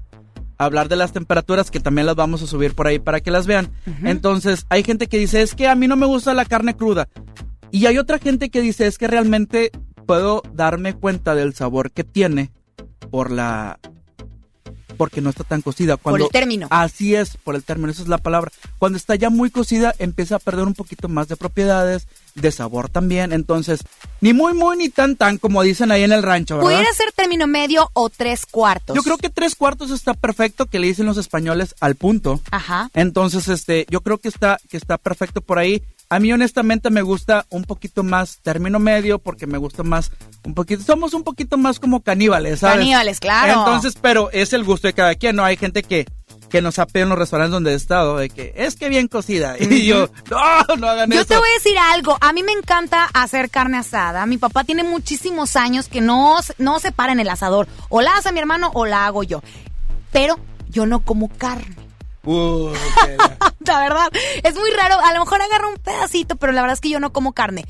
[0.58, 3.30] a hablar de las temperaturas, que también las vamos a subir por ahí para que
[3.30, 3.70] las vean.
[4.02, 7.08] Entonces, hay gente que dice, es que a mí no me gusta la carne cruda.
[7.76, 9.70] Y hay otra gente que dice, es que realmente
[10.06, 12.50] puedo darme cuenta del sabor que tiene
[13.10, 13.78] por la...
[14.96, 15.98] Porque no está tan cocida.
[15.98, 16.68] Cuando, el término.
[16.70, 18.50] Así es, por el término, esa es la palabra.
[18.78, 22.88] Cuando está ya muy cocida, empieza a perder un poquito más de propiedades, de sabor
[22.88, 23.34] también.
[23.34, 23.80] Entonces,
[24.22, 26.70] ni muy, muy, ni tan, tan, como dicen ahí en el rancho, ¿verdad?
[26.70, 28.96] ¿Pudiera ser término medio o tres cuartos?
[28.96, 32.40] Yo creo que tres cuartos está perfecto, que le dicen los españoles al punto.
[32.50, 32.90] Ajá.
[32.94, 35.82] Entonces, este, yo creo que está, que está perfecto por ahí.
[36.08, 40.12] A mí honestamente me gusta un poquito más término medio porque me gusta más
[40.44, 42.78] un poquito, somos un poquito más como caníbales, ¿sabes?
[42.78, 43.52] Caníbales, claro.
[43.58, 45.44] Entonces, pero es el gusto de cada quien, ¿no?
[45.44, 46.06] Hay gente que,
[46.48, 49.56] que nos pedido en los restaurantes donde he estado de que es que bien cocida.
[49.60, 51.26] Y yo, no, no hagan Yo eso.
[51.26, 52.16] te voy a decir algo.
[52.20, 54.26] A mí me encanta hacer carne asada.
[54.26, 57.66] Mi papá tiene muchísimos años que no, se- no se para en el asador.
[57.88, 59.42] O la hace mi hermano o la hago yo.
[60.12, 60.38] Pero
[60.70, 61.74] yo no como carne.
[62.26, 62.72] Uh,
[63.66, 64.08] La verdad,
[64.42, 64.96] es muy raro.
[65.04, 67.64] A lo mejor agarro un pedacito, pero la verdad es que yo no como carne.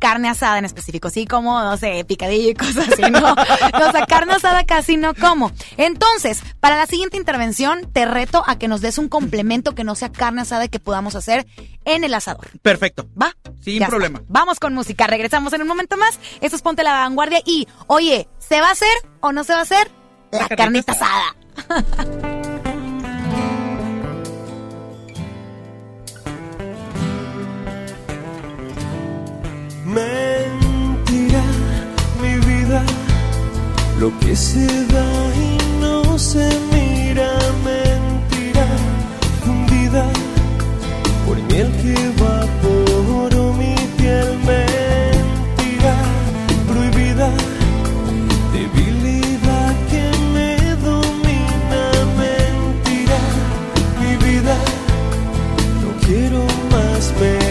[0.00, 3.18] Carne asada en específico, sí como, no sé, picadillo y cosas así, ¿no?
[3.88, 5.52] o sea, carne asada casi no como.
[5.76, 9.94] Entonces, para la siguiente intervención, te reto a que nos des un complemento que no
[9.94, 11.46] sea carne asada y que podamos hacer
[11.84, 12.48] en el asador.
[12.62, 13.06] Perfecto.
[13.20, 13.36] ¿Va?
[13.60, 13.90] Sin Ya está.
[13.90, 14.22] problema.
[14.26, 15.06] Vamos con música.
[15.06, 16.18] Regresamos en un momento más.
[16.40, 17.40] Esto es Ponte la Vanguardia.
[17.46, 18.88] Y, oye, ¿se va a hacer
[19.20, 19.88] o no se va a hacer?
[20.32, 21.36] La, carnita asada.
[29.94, 31.42] Mentira,
[32.22, 32.82] mi vida,
[34.00, 35.06] lo que se da
[35.36, 37.28] y no se mira,
[37.62, 38.66] mentira,
[39.44, 40.06] fundida
[41.26, 45.94] por miel que evaporó mi piel, mentira,
[46.66, 47.28] prohibida,
[48.54, 50.56] debilidad que me
[50.88, 51.82] domina,
[52.22, 53.18] mentira,
[54.00, 54.56] mi vida,
[55.82, 57.41] no quiero más mentir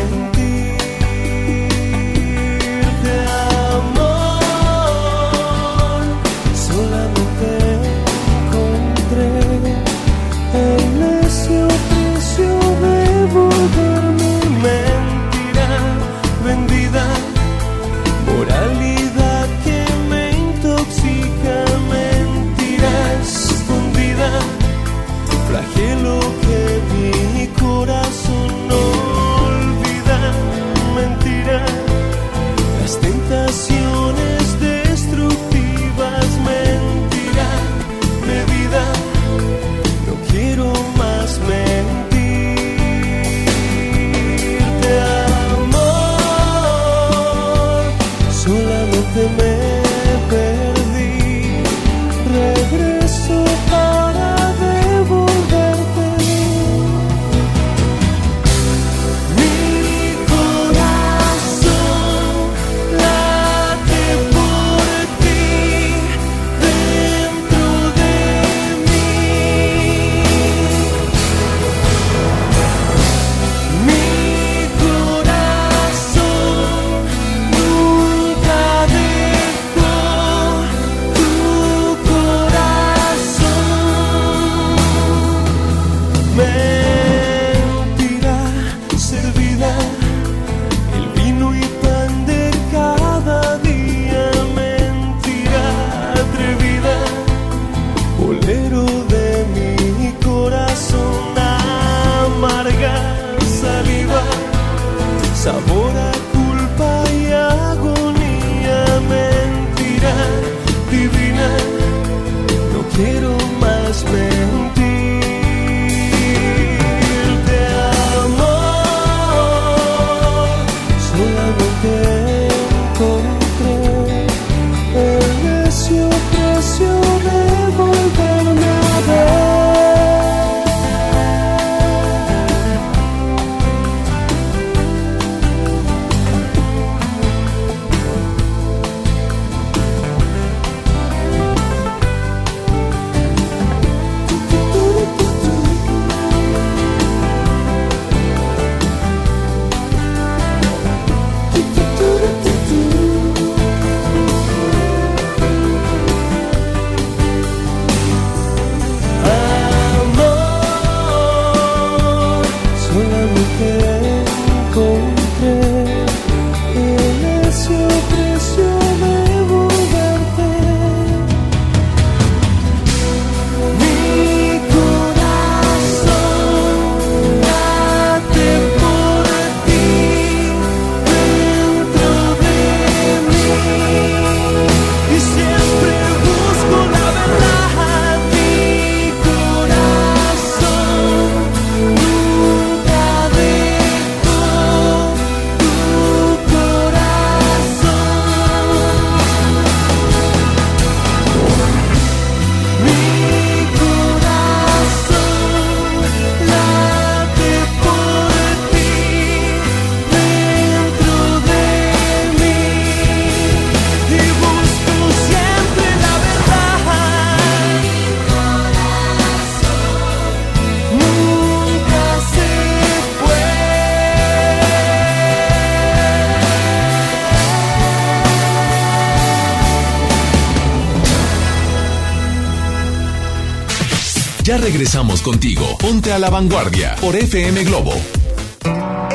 [234.61, 235.77] regresamos contigo.
[235.79, 237.93] Ponte a la vanguardia por FM Globo.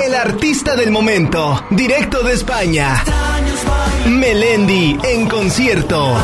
[0.05, 3.03] El artista del momento, directo de España.
[4.07, 6.15] Melendi en concierto.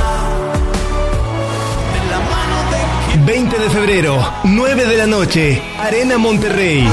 [3.24, 6.88] 20 de febrero, 9 de la noche, Arena Monterrey.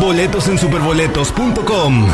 [0.00, 2.08] Boletos en superboletos.com.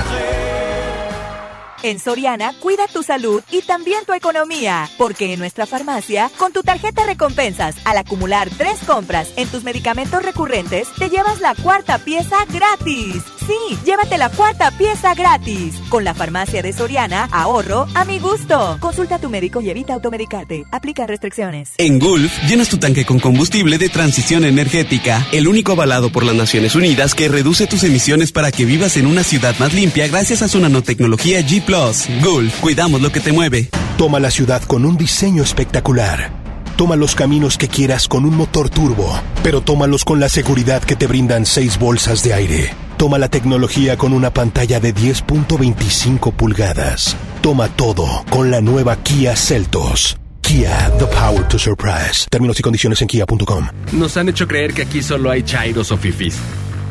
[1.82, 6.62] En Soriana, cuida tu salud y también tu economía, porque en nuestra farmacia, con tu
[6.62, 12.36] tarjeta recompensas, al acumular tres compras en tus medicamentos recurrentes, te llevas la cuarta pieza
[12.52, 13.37] gratis.
[13.48, 15.80] Sí, llévate la cuarta pieza gratis.
[15.88, 18.76] Con la farmacia de Soriana, ahorro a mi gusto.
[18.78, 20.64] Consulta a tu médico y evita automedicarte.
[20.70, 21.70] Aplica restricciones.
[21.78, 26.34] En Gulf, llenas tu tanque con combustible de transición energética, el único avalado por las
[26.34, 30.42] Naciones Unidas que reduce tus emisiones para que vivas en una ciudad más limpia gracias
[30.42, 31.64] a su nanotecnología G⁇
[32.22, 33.70] Gulf, cuidamos lo que te mueve.
[33.96, 36.30] Toma la ciudad con un diseño espectacular.
[36.76, 40.96] Toma los caminos que quieras con un motor turbo, pero tómalos con la seguridad que
[40.96, 42.87] te brindan seis bolsas de aire.
[42.98, 47.16] Toma la tecnología con una pantalla de 10.25 pulgadas.
[47.40, 50.16] Toma todo con la nueva Kia Celtos.
[50.42, 52.26] Kia, the power to surprise.
[52.28, 53.68] Términos y condiciones en kia.com.
[53.92, 56.38] Nos han hecho creer que aquí solo hay chairos o fifis.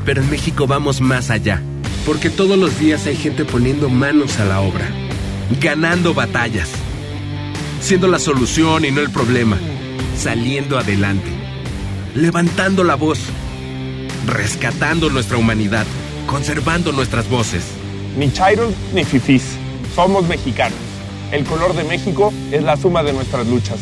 [0.06, 1.62] Pero en México vamos más allá.
[2.06, 4.88] Porque todos los días hay gente poniendo manos a la obra.
[5.60, 6.70] Ganando batallas.
[7.82, 9.58] Siendo la solución y no el problema.
[10.18, 11.28] Saliendo adelante.
[12.16, 13.20] Levantando la voz.
[14.26, 15.86] Rescatando nuestra humanidad.
[16.26, 17.64] Conservando nuestras voces.
[18.18, 19.44] Ni chairos ni fifís.
[19.96, 20.78] Somos mexicanos.
[21.32, 23.80] El color de México es la suma de nuestras luchas.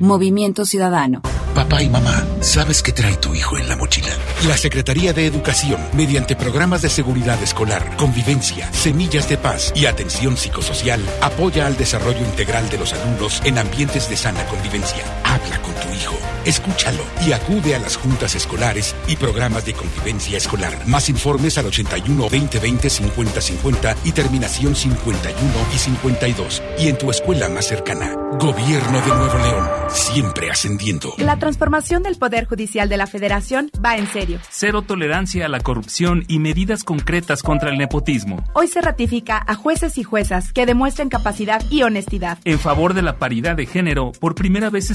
[0.00, 1.22] Movimiento Ciudadano.
[1.54, 4.10] Papá y mamá, ¿sabes qué trae tu hijo en la mochila?
[4.46, 10.36] La Secretaría de Educación, mediante programas de seguridad escolar, convivencia, semillas de paz y atención
[10.36, 15.02] psicosocial, apoya al desarrollo integral de los alumnos en ambientes de sana convivencia.
[15.38, 20.36] Habla con tu hijo, escúchalo y acude a las juntas escolares y programas de convivencia
[20.36, 20.72] escolar.
[20.86, 25.38] Más informes al 81 2020 50 50 y terminación 51
[25.72, 26.62] y 52.
[26.78, 28.16] Y en tu escuela más cercana.
[28.40, 31.14] Gobierno de Nuevo León, siempre ascendiendo.
[31.16, 34.38] La transformación del Poder Judicial de la Federación va en serio.
[34.50, 38.44] Cero tolerancia a la corrupción y medidas concretas contra el nepotismo.
[38.52, 42.38] Hoy se ratifica a jueces y juezas que demuestren capacidad y honestidad.
[42.44, 44.94] En favor de la paridad de género, por primera vez se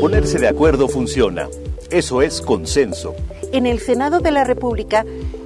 [0.00, 1.48] Ponerse de acuerdo funciona.
[1.90, 3.14] Eso es consenso.
[3.52, 5.04] En el Senado de la República,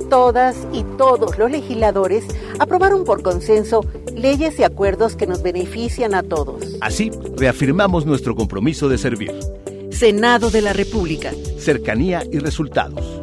[0.08, 2.24] todas y todos los legisladores
[2.60, 6.76] aprobaron por consenso leyes y acuerdos que nos benefician a todos.
[6.80, 9.34] Así, reafirmamos nuestro compromiso de servir.
[9.90, 11.32] Senado de la República.
[11.58, 13.20] Cercanía y resultados.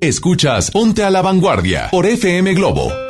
[0.00, 3.09] Escuchas Ponte a la Vanguardia por FM Globo.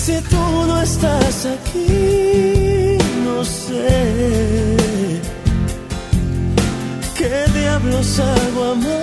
[0.00, 4.76] Si tú no estás aquí, no sé
[7.16, 8.99] qué diablos hago amándote.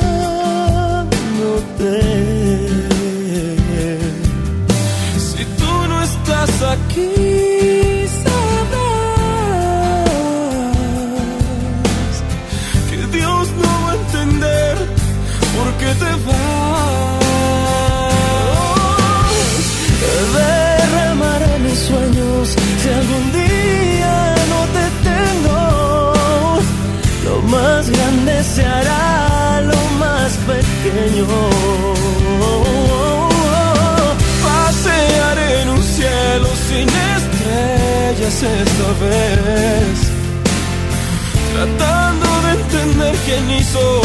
[31.17, 33.07] Pequeño.
[34.43, 39.97] Pasearé en un cielo sin estrellas esta vez.
[41.53, 44.01] Tratando de entender quién hizo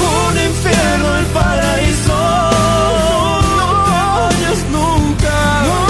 [0.00, 2.18] un infierno el paraíso.
[3.56, 3.78] No
[4.78, 5.38] nunca.
[5.68, 5.80] No,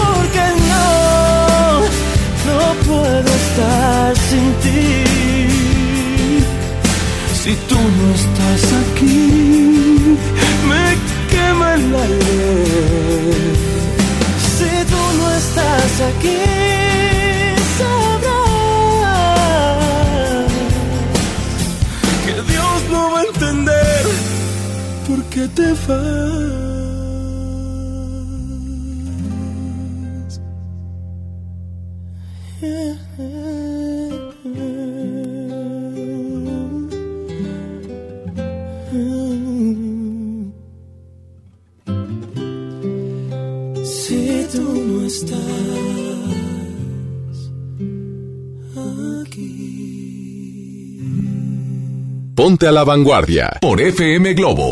[0.00, 0.88] porque no,
[2.48, 5.18] no puedo estar sin ti.
[7.42, 9.57] Si tú no estás aquí,
[11.94, 12.18] el.
[14.56, 16.42] Si tú no estás aquí,
[17.78, 18.48] sabrás
[22.24, 24.02] que Dios no va a entender
[25.06, 26.58] por qué te vas.
[52.34, 54.70] Ponte a la vanguardia por FM Globo.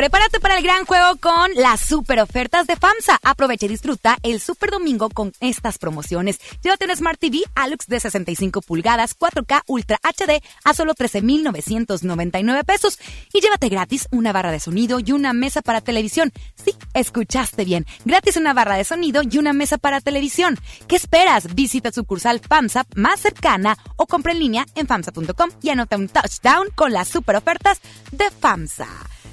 [0.00, 3.18] Prepárate para el gran juego con las super ofertas de FAMSA.
[3.22, 6.40] Aprovecha y disfruta el super domingo con estas promociones.
[6.62, 12.98] Llévate un Smart TV Alux de 65 pulgadas 4K Ultra HD a solo 13,999 pesos.
[13.34, 16.32] Y llévate gratis una barra de sonido y una mesa para televisión.
[16.54, 17.84] Sí, escuchaste bien.
[18.06, 20.58] Gratis una barra de sonido y una mesa para televisión.
[20.88, 21.54] ¿Qué esperas?
[21.54, 26.68] Visita sucursal FAMSA más cercana o compra en línea en FAMSA.com y anota un touchdown
[26.74, 27.82] con las super ofertas
[28.12, 28.88] de FAMSA.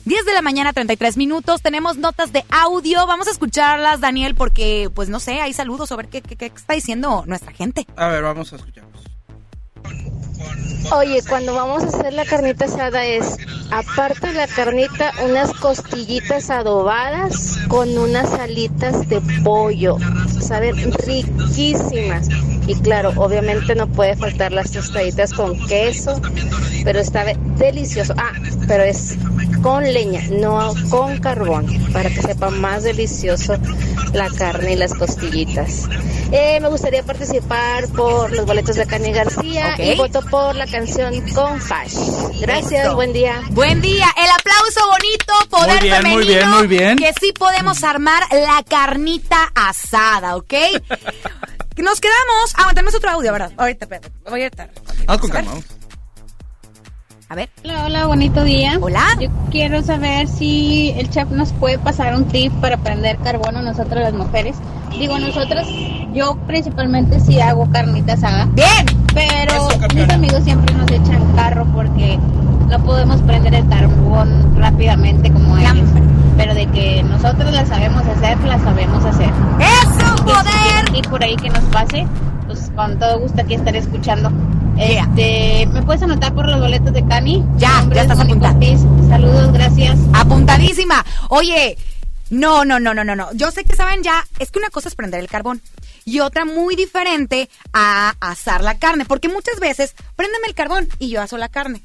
[0.07, 1.61] 10 de la mañana, 33 minutos.
[1.61, 3.05] Tenemos notas de audio.
[3.05, 6.73] Vamos a escucharlas, Daniel, porque, pues no sé, hay saludos sobre qué, qué, qué está
[6.75, 7.85] diciendo nuestra gente.
[7.97, 9.06] A ver, vamos a escucharlos.
[10.91, 13.37] Oye, cuando vamos a hacer la carnita asada es,
[13.71, 19.97] aparte de la carnita, unas costillitas adobadas con unas alitas de pollo.
[20.39, 22.29] Saben riquísimas.
[22.67, 26.21] Y claro, obviamente no puede faltar las tostaditas con queso,
[26.83, 27.25] pero está
[27.57, 28.13] delicioso.
[28.17, 28.33] Ah,
[28.67, 29.17] pero es
[29.61, 33.55] con leña, no con carbón, para que sepa más delicioso
[34.13, 35.87] la carne y las costillitas.
[36.31, 41.21] Eh, me gustaría participar por los boletos de Cani García y voto por la canción
[41.31, 41.93] con Hash.
[42.39, 42.95] Gracias, Eso.
[42.95, 43.41] buen día.
[43.51, 46.17] Buen día, el aplauso bonito, poder Muy bien, femenino.
[46.17, 46.97] muy bien, muy bien.
[46.97, 50.53] Que sí podemos armar la carnita asada, ¿ok?
[51.77, 52.53] Nos quedamos.
[52.55, 53.51] Ah, tenemos otro audio, ¿verdad?
[53.55, 54.11] Ahorita, espérate.
[54.25, 54.69] Ahorita.
[55.07, 55.51] Ah, con calma.
[57.29, 57.49] A ver.
[57.65, 58.77] Hola, hola, bonito día.
[58.79, 59.05] Hola.
[59.19, 64.01] Yo quiero saber si el chef nos puede pasar un tip para prender carbono nosotros
[64.01, 64.55] las mujeres.
[64.97, 65.67] Digo, nosotros,
[66.13, 68.45] yo principalmente sí hago carnita asada.
[68.53, 68.85] Bien.
[69.13, 72.17] Pero mis amigos siempre nos echan carro porque
[72.69, 75.89] no podemos prender el carbón rápidamente como ellos.
[76.37, 79.31] Pero de que nosotros la sabemos hacer, la sabemos hacer.
[79.59, 80.95] ¡Eso, poder!
[80.95, 82.07] Y por ahí que nos pase,
[82.57, 84.31] pues con todo gusto aquí estaré escuchando.
[84.79, 87.43] Este, ¿Me puedes anotar por los boletos de Cani?
[87.57, 88.57] Ya, ya estás apuntada.
[89.07, 89.97] Saludos, gracias.
[90.13, 91.05] Apuntadísima.
[91.29, 91.77] Oye,
[92.29, 93.33] no, no, no, no, no, no.
[93.33, 95.61] Yo sé que saben ya, es que una cosa es prender el carbón
[96.05, 101.09] y otra muy diferente a asar la carne, porque muchas veces préndeme el carbón y
[101.09, 101.81] yo aso la carne.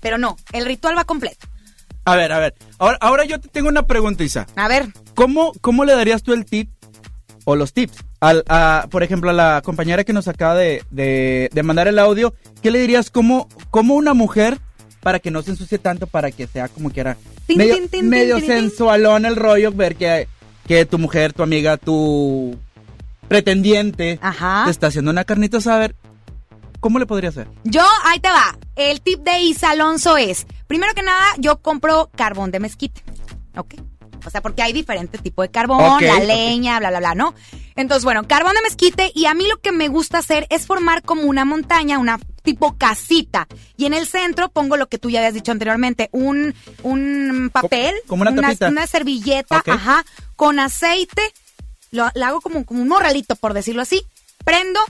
[0.00, 1.46] Pero no, el ritual va completo.
[2.04, 2.54] A ver, a ver.
[2.78, 4.46] Ahora, ahora yo te tengo una pregunta, Isa.
[4.54, 4.92] A ver.
[5.14, 6.70] ¿Cómo, ¿Cómo le darías tú el tip
[7.44, 8.04] o los tips?
[8.26, 11.98] Al, a, por ejemplo, a la compañera que nos acaba de, de, de mandar el
[12.00, 14.58] audio, ¿qué le dirías como, como una mujer
[15.00, 17.16] para que no se ensucie tanto, para que sea como quiera
[17.46, 20.26] Tin, medio, sensualón el rollo, ver que,
[20.66, 22.58] que tu mujer, tu amiga, tu
[23.28, 24.18] pretendiente
[24.64, 25.94] te está haciendo una carnita, saber
[26.80, 27.46] ¿cómo le podría hacer?
[27.62, 28.58] Yo, ahí te va.
[28.74, 33.02] El tip de Isa Alonso es, primero que nada, yo compro carbón de mezquite.
[33.56, 33.74] ¿Ok?
[34.26, 37.34] O sea, porque hay diferentes tipos de carbón, la leña, bla, bla, bla, ¿no?
[37.76, 41.02] Entonces, bueno, carbón de mezquite y a mí lo que me gusta hacer es formar
[41.02, 43.46] como una montaña, una tipo casita.
[43.76, 47.94] Y en el centro pongo lo que tú ya habías dicho anteriormente, un, un papel,
[48.06, 50.04] como una servilleta, ajá,
[50.36, 51.22] con aceite,
[51.90, 54.02] lo, lo hago como, como un morralito, por decirlo así,
[54.44, 54.80] prendo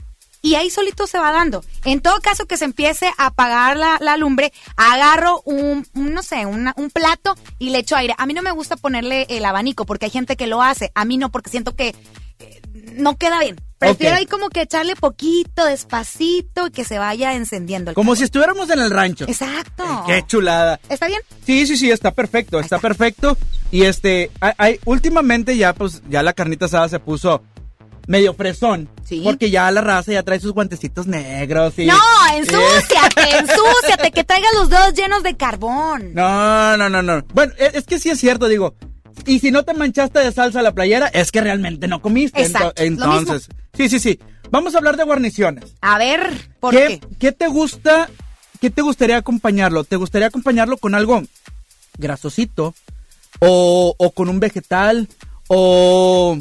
[0.51, 1.63] y ahí solito se va dando.
[1.85, 6.23] En todo caso que se empiece a apagar la, la lumbre, agarro un, un, no
[6.23, 8.13] sé, una- un plato y le echo aire.
[8.17, 10.91] A mí no me gusta ponerle el abanico porque hay gente que lo hace.
[10.95, 11.95] A mí no, porque siento que
[12.39, 12.61] eh,
[12.93, 13.55] no queda bien.
[13.79, 18.23] Prefiero ahí como que echarle poquito, despacito y que se vaya encendiendo el Como si
[18.23, 19.25] estuviéramos en el rancho.
[19.27, 19.83] Exacto.
[20.07, 20.79] Qué chulada.
[20.89, 21.19] ¿Está bien?
[21.45, 23.37] Sí, sí, sí, está perfecto, está perfecto.
[23.71, 27.43] Y este, hay, hay- últimamente ya, pues, ya la carnita asada se puso
[28.07, 28.89] medio fresón.
[29.05, 29.21] Sí.
[29.23, 31.85] Porque ya la raza ya trae sus guantecitos negros y...
[31.85, 31.93] No,
[32.33, 36.13] Eh, ensúciate, ensúciate, que traiga los dedos llenos de carbón.
[36.13, 37.23] No, no, no, no.
[37.33, 38.73] Bueno, e- es que sí es cierto, digo.
[39.25, 42.41] Y si no te manchaste de salsa la playera, es que realmente no comiste.
[42.41, 43.17] Exacto, Ento- lo mismo.
[43.19, 44.19] Entonces, sí, sí, sí.
[44.51, 45.75] Vamos a hablar de guarniciones.
[45.81, 47.01] A ver, ¿por ¿Qué, qué?
[47.19, 48.09] qué te gusta?
[48.61, 49.83] ¿Qué te gustaría acompañarlo?
[49.83, 51.21] ¿Te gustaría acompañarlo con algo
[51.97, 52.73] grasosito?
[53.39, 55.07] ¿O, o con un vegetal?
[55.47, 56.37] ¿O,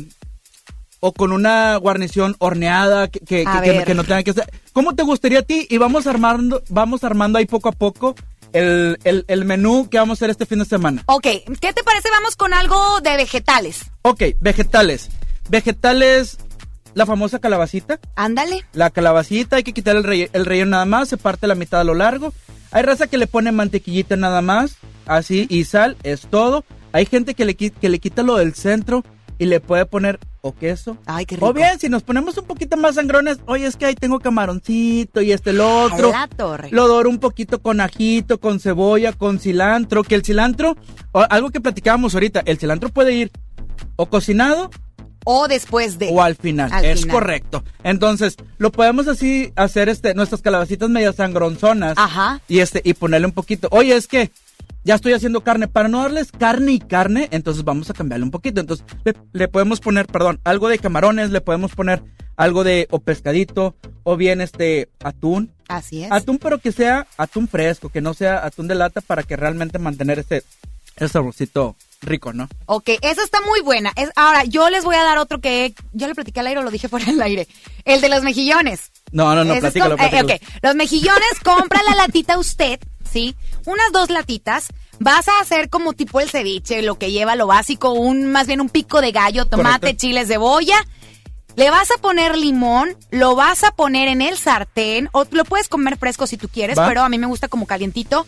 [1.00, 4.50] o con una guarnición horneada que, que, no tenga que ser?
[4.72, 5.66] ¿Cómo te gustaría a ti?
[5.70, 8.14] Y vamos armando, vamos armando ahí poco a poco
[8.52, 11.02] el, el, el menú que vamos a hacer este fin de semana.
[11.06, 11.26] Ok,
[11.60, 12.08] ¿qué te parece?
[12.10, 13.86] Vamos con algo de vegetales.
[14.02, 15.10] Ok, vegetales.
[15.48, 16.38] Vegetales,
[16.94, 18.00] la famosa calabacita.
[18.14, 18.64] Ándale.
[18.72, 21.80] La calabacita, hay que quitar el, relle- el relleno nada más, se parte la mitad
[21.80, 22.32] a lo largo.
[22.72, 26.64] Hay raza que le pone mantequillita nada más, así, y sal, es todo.
[26.92, 29.04] Hay gente que le, que le quita lo del centro
[29.38, 30.96] y le puede poner o queso.
[31.06, 33.94] Ay, qué O bien, si nos ponemos un poquito más sangrones, oye, es que ahí
[33.94, 36.10] tengo camaroncito y este, lo otro.
[36.10, 36.68] La torre.
[36.70, 40.76] Lo doro un poquito con ajito, con cebolla, con cilantro, que el cilantro,
[41.12, 43.30] algo que platicábamos ahorita, el cilantro puede ir
[43.96, 44.70] o cocinado
[45.24, 46.08] O después de.
[46.12, 46.72] o al final.
[46.72, 47.14] Al es final.
[47.16, 47.64] correcto.
[47.82, 51.94] Entonces, lo podemos así hacer este nuestras calabacitas medio sangronzonas.
[51.98, 52.40] Ajá.
[52.48, 53.68] Y este y ponerle un poquito.
[53.72, 54.30] Oye, es que
[54.86, 58.30] ya estoy haciendo carne para no darles carne y carne, entonces vamos a cambiarle un
[58.30, 58.60] poquito.
[58.60, 62.04] Entonces, le, le podemos poner, perdón, algo de camarones, le podemos poner
[62.36, 65.50] algo de o pescadito o bien este atún.
[65.66, 66.12] Así es.
[66.12, 69.80] Atún, pero que sea atún fresco, que no sea atún de lata para que realmente
[69.80, 70.44] mantener ese
[70.96, 72.48] ese saborcito rico, ¿no?
[72.66, 73.92] Ok, esa está muy buena.
[73.96, 76.62] Es, ahora, yo les voy a dar otro que yo le platiqué al aire o
[76.62, 77.48] lo dije fuera del aire.
[77.84, 78.92] El de los mejillones.
[79.12, 80.34] No, no, no, platícalo, eh, platícalo.
[80.34, 82.80] ok, los mejillones, compra la latita usted,
[83.10, 83.34] ¿sí?
[83.66, 84.68] Unas dos latitas.
[84.98, 88.60] Vas a hacer como tipo el ceviche, lo que lleva lo básico, un más bien
[88.62, 90.00] un pico de gallo, tomate, Correcto.
[90.00, 90.76] chile, cebolla.
[91.56, 95.68] Le vas a poner limón, lo vas a poner en el sartén, o lo puedes
[95.68, 96.86] comer fresco si tú quieres, Va.
[96.86, 98.26] pero a mí me gusta como calientito.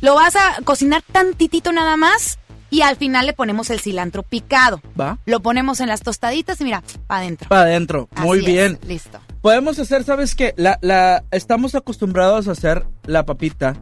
[0.00, 2.38] Lo vas a cocinar tantitito nada más
[2.70, 4.80] y al final le ponemos el cilantro picado.
[4.98, 5.18] ¿Va?
[5.26, 7.48] Lo ponemos en las tostaditas y mira, para adentro.
[7.50, 8.08] Para adentro.
[8.16, 8.78] Muy Así es, bien.
[8.86, 9.20] listo.
[9.42, 10.54] Podemos hacer, ¿sabes qué?
[10.56, 13.76] La, la, estamos acostumbrados a hacer la papita,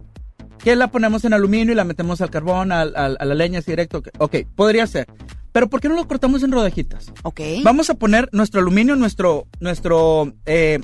[0.62, 3.60] que la ponemos en aluminio y la metemos al carbón, al- al- a la leña,
[3.60, 4.02] así directo.
[4.18, 5.06] Ok, podría ser.
[5.52, 7.06] Pero ¿por qué no lo cortamos en rodajitas?
[7.22, 7.40] Ok.
[7.64, 10.78] Vamos a poner nuestro aluminio, nuestro, nuestro eh,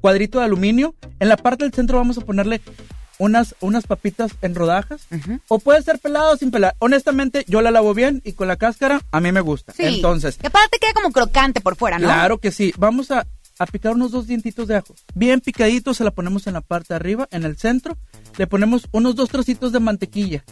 [0.00, 0.94] cuadrito de aluminio.
[1.20, 2.60] En la parte del centro vamos a ponerle
[3.18, 5.06] unas, unas papitas en rodajas.
[5.48, 6.74] O puede ser pelado o sin pelar.
[6.80, 9.72] Honestamente, yo la lavo bien y con la cáscara a mí me gusta.
[9.72, 9.84] Sí.
[9.84, 12.06] Entonces, Que aparte queda como crocante por fuera, ¿no?
[12.06, 12.72] Claro que sí.
[12.76, 13.24] Vamos a,
[13.60, 14.94] a picar unos dos dientitos de ajo.
[15.14, 17.96] Bien picaditos, se la ponemos en la parte de arriba, en el centro.
[18.38, 20.44] Le ponemos unos dos trocitos de mantequilla.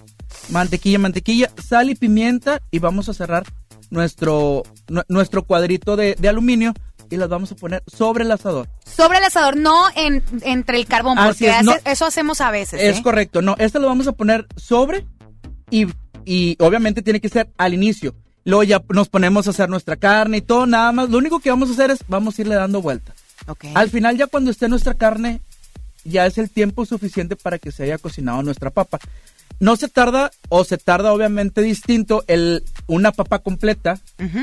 [0.50, 2.60] Mantequilla, mantequilla, sal y pimienta.
[2.70, 3.44] Y vamos a cerrar
[3.90, 6.74] nuestro, nu- nuestro cuadrito de, de aluminio
[7.08, 8.68] y las vamos a poner sobre el asador.
[8.84, 11.72] Sobre el asador, no en, entre el carbón, porque es, no.
[11.72, 12.80] hace- eso hacemos a veces.
[12.82, 13.02] Es ¿eh?
[13.02, 13.40] correcto.
[13.42, 15.06] No, este lo vamos a poner sobre
[15.70, 15.86] y,
[16.24, 18.14] y obviamente tiene que ser al inicio.
[18.44, 21.08] Luego ya nos ponemos a hacer nuestra carne y todo, nada más.
[21.10, 23.12] Lo único que vamos a hacer es, vamos a irle dando vuelta.
[23.46, 23.66] Ok.
[23.74, 25.40] Al final ya cuando esté nuestra carne,
[26.06, 28.98] ya es el tiempo suficiente para que se haya cocinado nuestra papa.
[29.58, 33.98] No se tarda, o se tarda obviamente distinto, el, una papa completa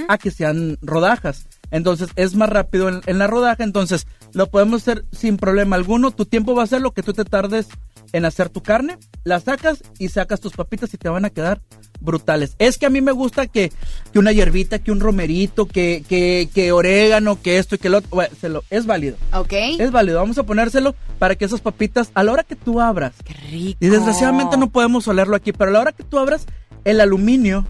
[0.07, 1.45] a que sean rodajas.
[1.72, 6.11] Entonces es más rápido en, en la rodaja, entonces lo podemos hacer sin problema alguno.
[6.11, 7.68] Tu tiempo va a ser lo que tú te tardes
[8.14, 11.61] en hacer tu carne, la sacas y sacas tus papitas y te van a quedar
[11.99, 12.56] brutales.
[12.60, 13.72] Es que a mí me gusta que,
[14.11, 17.98] que una hierbita, que un romerito, que, que, que orégano, que esto y que lo
[17.98, 18.10] otro.
[18.11, 19.18] Bueno, se lo, es válido.
[19.34, 19.53] Ok.
[19.80, 23.14] Es válido, vamos a ponérselo para que esas papitas, a la hora que tú abras,
[23.23, 23.77] Qué rico.
[23.81, 26.45] y desgraciadamente no podemos olerlo aquí, pero a la hora que tú abras
[26.85, 27.65] el aluminio,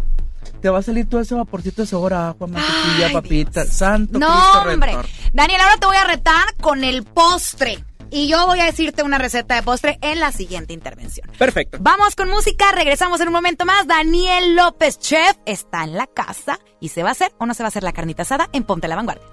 [0.62, 4.28] te va a salir todo ese vaporcito de sabor a agua, mantequilla, papita, santo No,
[4.28, 4.96] Cristo hombre.
[5.34, 7.84] Daniel, ahora te voy a retar con el postre.
[8.14, 11.28] Y yo voy a decirte una receta de postre en la siguiente intervención.
[11.38, 11.80] Perfecto.
[11.82, 13.88] Vamos con música, regresamos en un momento más.
[13.88, 17.64] Daniel López Chef está en la casa y se va a hacer o no se
[17.64, 19.33] va a hacer la carnita asada en Ponte la Vanguardia.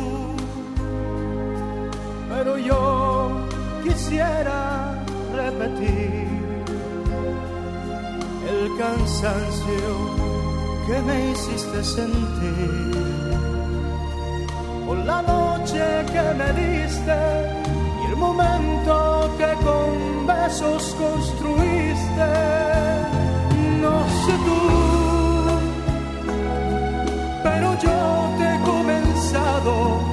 [2.31, 3.47] pero yo
[3.83, 4.95] quisiera
[5.35, 6.27] repetir
[8.49, 9.89] el cansancio
[10.87, 12.91] que me hiciste sentir
[14.87, 15.83] por la noche
[16.13, 17.19] que me diste
[18.01, 22.29] y el momento que con besos construiste.
[23.81, 24.61] No sé tú,
[27.43, 27.97] pero yo
[28.37, 30.10] te he comenzado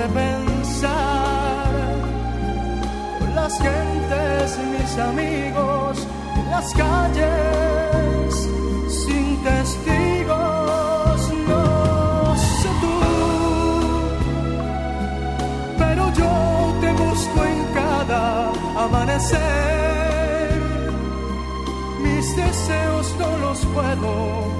[0.00, 1.72] de pensar.
[3.18, 6.06] Con las gentes, mis amigos,
[6.36, 8.48] en las calles,
[8.88, 11.18] sin testigos,
[11.48, 12.96] no sé tú.
[15.78, 16.32] Pero yo
[16.80, 18.52] te busco en cada
[18.84, 19.40] amanecer.
[22.02, 24.59] Mis deseos no los puedo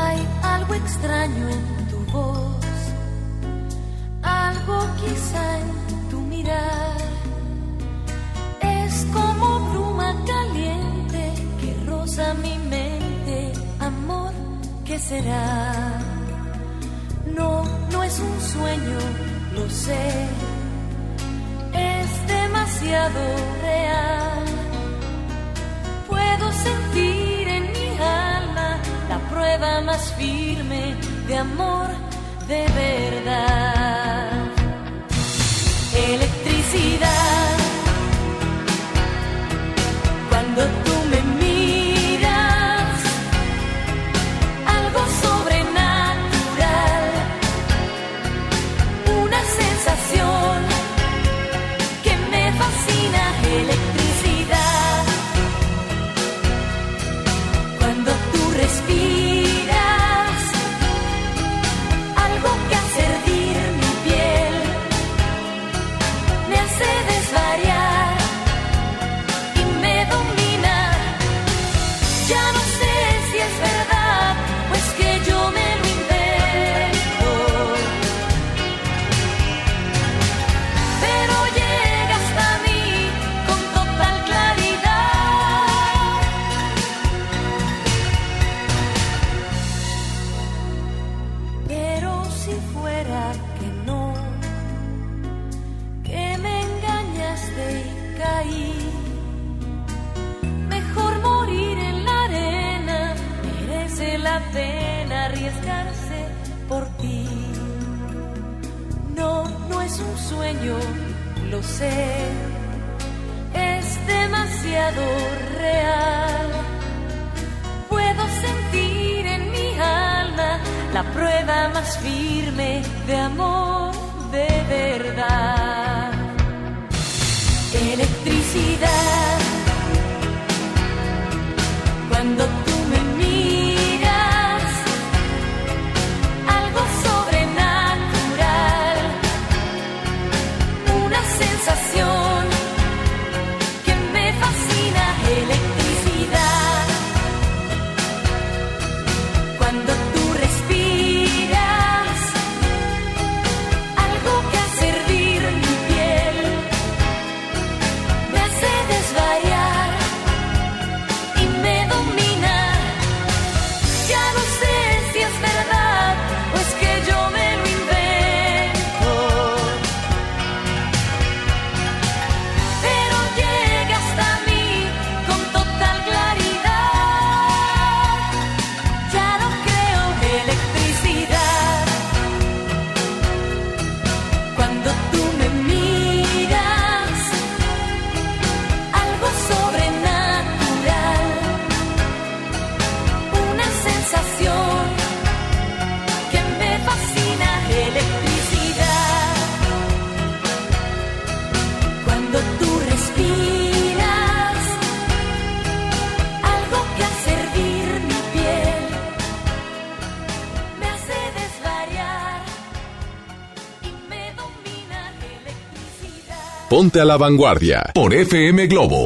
[216.81, 219.03] Ponte a la vanguardia por FM Globo.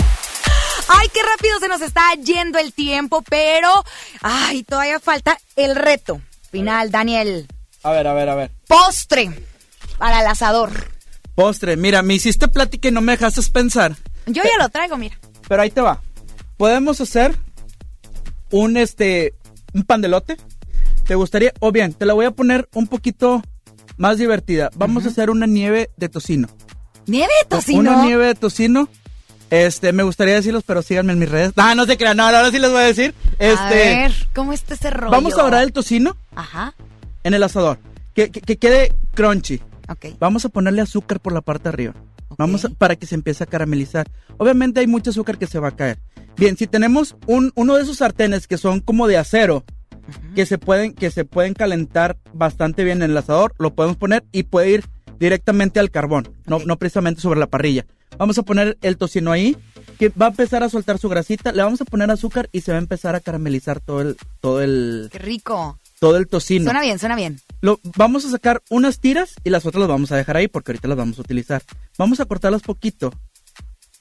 [0.87, 3.67] Ay, qué rápido se nos está yendo el tiempo, pero
[4.21, 7.47] ay, todavía falta el reto final, Daniel.
[7.83, 8.51] A ver, a ver, a ver.
[8.65, 9.29] Postre
[9.97, 10.71] para el asador.
[11.35, 13.93] Postre, mira, me hiciste plática y no me dejaste pensar.
[14.25, 15.19] Yo ya lo traigo, mira.
[15.45, 16.01] Pero ahí te va.
[16.55, 17.35] Podemos hacer
[18.51, 19.33] un este
[19.73, 20.37] un pandelote.
[21.05, 21.51] ¿Te gustaría?
[21.59, 23.41] O bien, te la voy a poner un poquito
[23.97, 24.69] más divertida.
[24.77, 26.47] Vamos a hacer una nieve de tocino.
[27.07, 27.79] ¿Nieve de tocino?
[27.79, 28.89] Una nieve de tocino.
[29.51, 31.53] Este, me gustaría decirlos, pero síganme en mis redes.
[31.55, 33.13] Ah, no se crean, no, ahora sí les voy a decir.
[33.37, 35.11] Este, A ver, ¿cómo está ese rollo?
[35.11, 36.73] vamos a dorar el tocino Ajá.
[37.23, 37.77] en el asador.
[38.15, 39.61] Que, que- que quede crunchy.
[39.87, 40.17] Ok.
[40.19, 41.93] Vamos a ponerle azúcar por la parte de arriba.
[42.37, 44.07] Vamos a- para que se empiece a caramelizar.
[44.37, 45.99] Obviamente hay mucho azúcar que se va a caer.
[46.37, 49.63] Bien, si tenemos un, uno de esos sartenes que son como de acero,
[50.35, 54.23] que se pueden, que se pueden calentar bastante bien en el asador, lo podemos poner
[54.31, 54.85] y puede ir
[55.19, 57.85] directamente al carbón, no, no precisamente sobre la parrilla.
[58.17, 59.57] Vamos a poner el tocino ahí,
[59.99, 62.71] que va a empezar a soltar su grasita, le vamos a poner azúcar y se
[62.71, 65.79] va a empezar a caramelizar todo el, todo el, Qué rico.
[65.99, 66.65] todo el tocino.
[66.65, 67.39] Suena bien, suena bien.
[67.61, 70.71] Lo, vamos a sacar unas tiras y las otras las vamos a dejar ahí porque
[70.71, 71.63] ahorita las vamos a utilizar.
[71.97, 73.11] Vamos a cortarlas poquito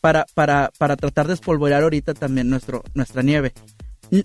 [0.00, 3.52] para, para, para tratar de espolvorear ahorita también nuestro, nuestra nieve.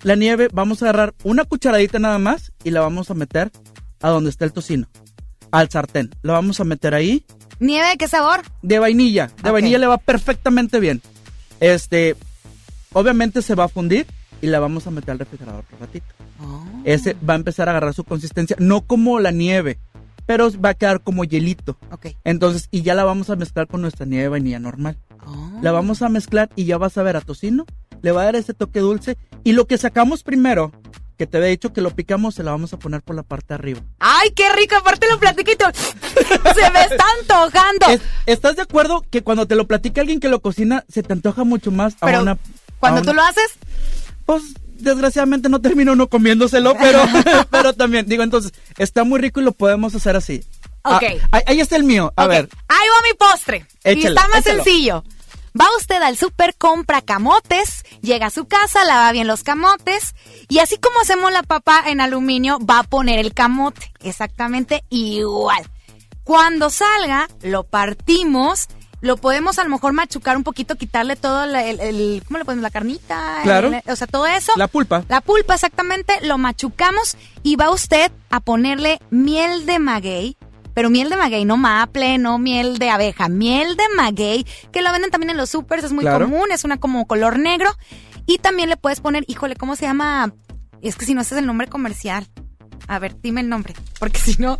[0.02, 3.50] La nieve vamos a agarrar una cucharadita nada más y la vamos a meter
[4.02, 4.86] a donde está el tocino,
[5.50, 6.10] al sartén.
[6.22, 7.24] La vamos a meter ahí
[7.58, 8.40] ¿Nieve de qué sabor?
[8.62, 9.30] de vainilla.
[9.42, 11.02] De vainilla le va perfectamente bien.
[11.60, 12.16] Este,
[12.92, 14.06] obviamente se va a fundir
[14.40, 16.06] y la vamos a meter al refrigerador por ratito.
[16.42, 16.64] Oh.
[16.84, 19.78] Ese va a empezar a agarrar su consistencia, no como la nieve,
[20.24, 21.76] pero va a quedar como hielito.
[21.90, 22.06] Ok.
[22.24, 24.96] Entonces, y ya la vamos a mezclar con nuestra nieve de vainilla normal.
[25.60, 27.66] La vamos a mezclar y ya vas a ver a tocino,
[28.00, 29.18] le va a dar ese toque dulce.
[29.44, 30.72] Y lo que sacamos primero,
[31.20, 33.48] que te había dicho que lo picamos, se la vamos a poner por la parte
[33.48, 33.80] de arriba.
[33.98, 35.66] Ay, qué rico, aparte lo platiquito.
[35.74, 37.86] Se me está antojando.
[37.90, 41.12] Es- ¿Estás de acuerdo que cuando te lo platica alguien que lo cocina, se te
[41.12, 42.38] antoja mucho más a Pero, una...
[42.78, 43.50] Cuando a tú lo haces,
[44.24, 44.42] Pues
[44.78, 47.02] desgraciadamente no termino uno comiéndoselo, pero,
[47.50, 50.42] pero también, digo, entonces, está muy rico y lo podemos hacer así.
[50.84, 51.02] Ok.
[51.02, 52.48] Ah, ahí, ahí está el mío, a Ok, ver.
[52.68, 53.66] Ahí va mi postre.
[53.84, 54.64] y Échale, está más échalo.
[54.64, 55.04] sencillo.
[55.58, 60.14] Va usted al súper, compra camotes, llega a su casa, lava bien los camotes
[60.48, 63.92] y así como hacemos la papa en aluminio, va a poner el camote.
[64.00, 65.64] Exactamente igual.
[66.22, 68.68] Cuando salga, lo partimos,
[69.00, 72.44] lo podemos a lo mejor machucar un poquito, quitarle todo el, el- el- ¿cómo le
[72.44, 72.62] ponemos?
[72.62, 73.40] La carnita.
[73.42, 73.68] Claro.
[73.72, 74.52] el- o sea, todo eso.
[74.56, 75.04] La pulpa.
[75.08, 80.36] La pulpa, exactamente, lo machucamos y va usted a ponerle miel de maguey.
[80.74, 84.92] Pero miel de maguey, no maple, no miel de abeja, miel de maguey, que lo
[84.92, 86.26] venden también en los supers, es muy Claro.
[86.26, 87.70] común, es una como color negro.
[88.26, 90.32] Y también le puedes poner, híjole, ¿cómo se llama?
[90.82, 92.26] Es que si no, ese es el nombre comercial.
[92.88, 94.58] A ver, dime el nombre, porque si no...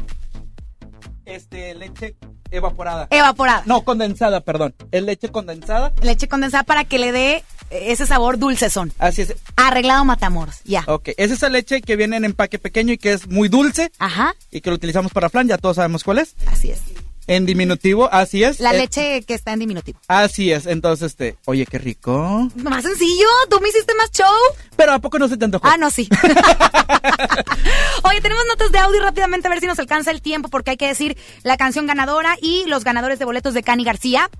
[1.31, 2.16] Este, leche
[2.51, 3.07] evaporada.
[3.11, 3.62] Evaporada.
[3.66, 4.74] No, condensada, perdón.
[4.90, 5.93] Es leche condensada.
[6.02, 8.93] Leche condensada para que le dé ese sabor dulcezón.
[8.98, 9.36] Así es.
[9.57, 10.85] Arreglado Matamoros, ya.
[10.89, 13.93] Ok, es esa leche que viene en empaque pequeño y que es muy dulce.
[13.98, 14.35] Ajá.
[14.51, 16.35] Y que lo utilizamos para flan, ya todos sabemos cuál es.
[16.47, 16.81] Así es.
[17.27, 18.59] En diminutivo, así es.
[18.61, 20.01] La Eh, leche que está en diminutivo.
[20.09, 22.49] Así es, entonces, este, oye, qué rico.
[22.57, 24.27] Más sencillo, tú me hiciste más show.
[24.77, 25.67] Pero ¿a poco no se te antojó?
[25.67, 26.09] Ah, no, sí.
[28.03, 30.77] Oye, tenemos notas de audio rápidamente a ver si nos alcanza el tiempo porque hay
[30.77, 34.31] que decir la canción ganadora y los ganadores de boletos de Cani García.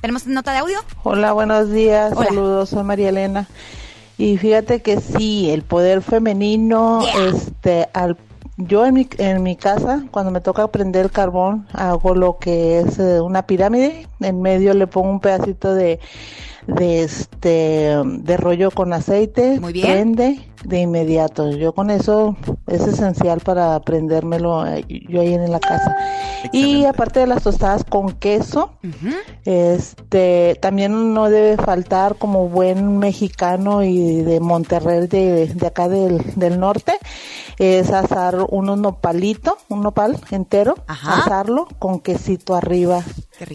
[0.00, 0.78] ¿Tenemos nota de audio?
[1.02, 2.12] Hola, buenos días.
[2.14, 2.28] Hola.
[2.28, 3.48] Saludos, soy María Elena.
[4.16, 8.16] Y fíjate que sí, el poder femenino, este, al,
[8.58, 12.80] yo en mi, en mi casa, cuando me toca prender el carbón, hago lo que
[12.80, 14.06] es eh, una pirámide.
[14.20, 16.00] En medio le pongo un pedacito de,
[16.66, 19.60] de este, de rollo con aceite.
[19.60, 19.86] Muy bien.
[19.86, 21.50] Prende de inmediato.
[21.50, 22.36] Yo con eso
[22.66, 25.96] es esencial para prendérmelo eh, yo ahí en la casa.
[26.52, 28.70] Y aparte de las tostadas con queso,
[29.44, 36.22] este también no debe faltar como buen mexicano y de Monterrey de, de acá del,
[36.36, 36.92] del norte
[37.58, 41.22] es asar unos nopalitos, un nopal entero, Ajá.
[41.22, 43.02] asarlo con quesito arriba,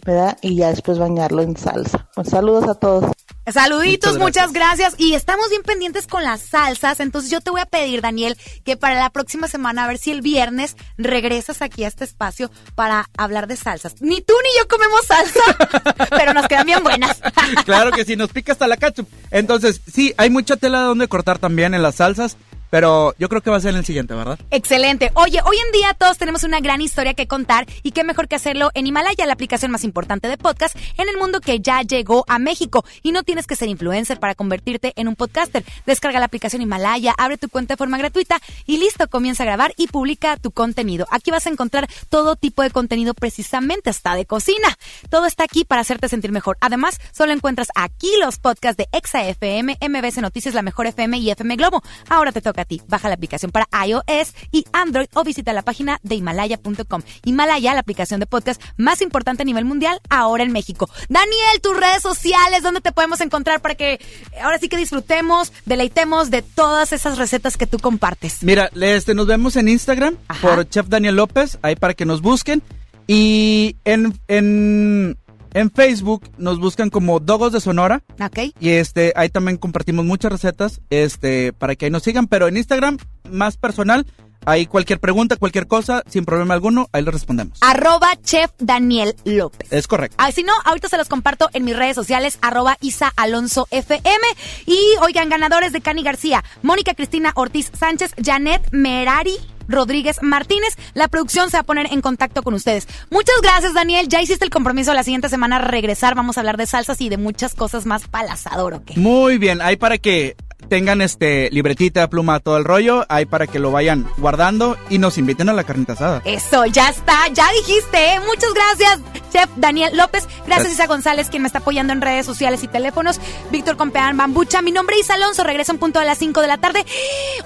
[0.05, 0.37] ¿verdad?
[0.41, 2.09] Y ya después bañarlo en salsa.
[2.13, 3.05] Pues saludos a todos.
[3.51, 4.95] Saluditos, Muchas muchas gracias.
[4.97, 6.99] Y estamos bien pendientes con las salsas.
[6.99, 10.11] Entonces yo te voy a pedir, Daniel, que para la próxima semana, a ver si
[10.11, 14.01] el viernes regresas aquí a este espacio para hablar de salsas.
[14.01, 17.21] Ni tú ni yo comemos salsa, pero nos quedan bien buenas.
[17.65, 19.07] claro que sí, nos pica hasta la ketchup.
[19.29, 22.37] Entonces, sí, hay mucha tela donde cortar también en las salsas,
[22.73, 24.39] pero yo creo que va a ser el siguiente, ¿verdad?
[24.49, 25.11] Excelente.
[25.13, 28.35] Oye, hoy en día todos tenemos una gran historia que contar y qué mejor que
[28.35, 32.25] hacerlo en Himalaya, la aplicación más importante de podcast en el mundo que ya llegó
[32.27, 32.83] a México.
[33.03, 35.63] Y no tienes que ser influencer para convertirte en un podcaster.
[35.85, 39.75] Descarga la aplicación Himalaya, abre tu cuenta de forma gratuita y listo, comienza a grabar
[39.77, 41.05] y publica tu contenido.
[41.11, 44.79] Aquí vas a encontrar todo tipo de contenido precisamente hasta de cocina.
[45.11, 46.57] Todo está aquí para hacerte sentir mejor.
[46.59, 51.29] Además, solo encuentras aquí los podcasts de Exa FM, MBC Noticias, La Mejor FM y
[51.29, 51.83] FM Globo.
[52.09, 52.81] Ahora te toca ti.
[52.87, 57.01] Baja la aplicación para iOS y Android o visita la página de Himalaya.com.
[57.25, 60.89] Himalaya, la aplicación de podcast más importante a nivel mundial, ahora en México.
[61.09, 63.99] Daniel, tus redes sociales, ¿dónde te podemos encontrar para que
[64.41, 68.43] ahora sí que disfrutemos, deleitemos de todas esas recetas que tú compartes?
[68.43, 72.61] Mira, este, nos vemos en Instagram por Chef Daniel López, ahí para que nos busquen.
[73.07, 75.17] Y en, en,
[75.53, 78.03] en Facebook nos buscan como Dogos de Sonora.
[78.23, 78.53] Ok.
[78.59, 82.27] Y este, ahí también compartimos muchas recetas, este, para que ahí nos sigan.
[82.27, 82.97] Pero en Instagram,
[83.29, 84.05] más personal,
[84.45, 87.57] ahí cualquier pregunta, cualquier cosa, sin problema alguno, ahí le respondemos.
[87.61, 89.71] Arroba Chef Daniel López.
[89.71, 90.15] Es correcto.
[90.19, 94.27] Ah, si no, ahorita se los comparto en mis redes sociales, arroba Isa Alonso FM.
[94.65, 99.37] Y oigan, ganadores de Cani García, Mónica Cristina Ortiz Sánchez, Janet Merari.
[99.67, 102.87] Rodríguez Martínez, la producción se va a poner en contacto con ustedes.
[103.09, 104.07] Muchas gracias, Daniel.
[104.09, 106.15] Ya hiciste el compromiso la siguiente semana regresar.
[106.15, 108.97] Vamos a hablar de salsas y de muchas cosas más palazador, ¿ok?
[108.97, 110.35] Muy bien, ahí para que
[110.69, 115.17] tengan este libretita, pluma, todo el rollo, ahí para que lo vayan guardando y nos
[115.17, 116.21] inviten a la carnita asada.
[116.25, 118.15] Eso, ya está, ya dijiste.
[118.15, 118.19] ¿eh?
[118.25, 118.99] Muchas gracias,
[119.31, 120.25] Chef Daniel López.
[120.25, 120.73] Gracias, Gracias.
[120.73, 123.19] Isa González, quien me está apoyando en redes sociales y teléfonos.
[123.51, 124.61] Víctor Compeán Bambucha.
[124.61, 125.43] Mi nombre es Isa Alonso.
[125.43, 126.85] Regresa un punto a las 5 de la tarde.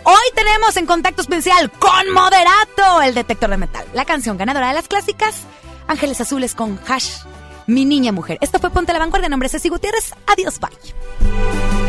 [0.03, 3.85] Hoy tenemos en contacto especial con Moderato, el detector de metal.
[3.93, 5.43] La canción ganadora de las clásicas,
[5.87, 7.19] Ángeles Azules con Hash,
[7.65, 8.37] Mi Niña Mujer.
[8.41, 9.29] Esto fue Ponte a la Vanguardia.
[9.29, 10.13] Nombre es Ceci Gutiérrez.
[10.27, 11.86] Adiós, bye.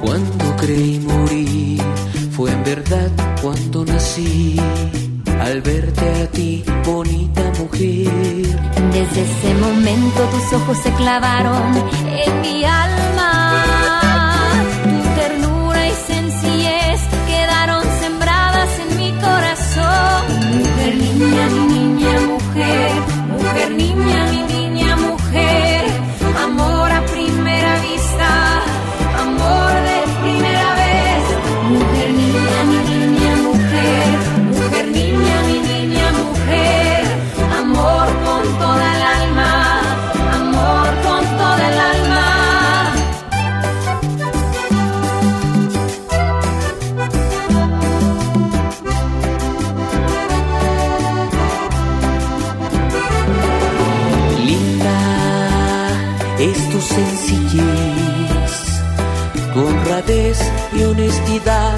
[0.00, 1.82] Cuando creí morir,
[2.32, 3.10] fue en verdad
[3.42, 4.56] cuando nací.
[5.40, 8.10] Al verte a ti, bonita mujer.
[8.92, 11.76] Desde ese momento tus ojos se clavaron
[12.24, 13.32] en mi alma.
[14.82, 20.20] Tu ternura y sencillez quedaron sembradas en mi corazón.
[20.58, 21.75] Mujer, niña, niña,
[22.66, 22.90] mujer.
[23.30, 24.45] Mujer, niña, niña,
[60.08, 61.76] y honestidad.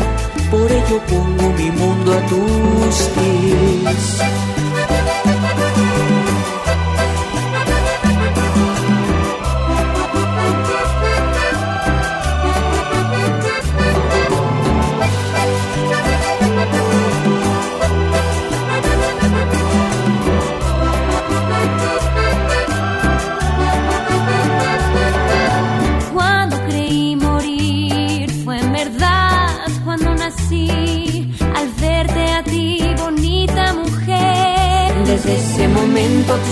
[0.50, 4.18] Por ello pongo mi mundo a tus pies.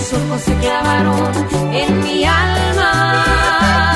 [0.08, 1.32] Tus ojos se clavaron
[1.72, 3.94] en mi alma.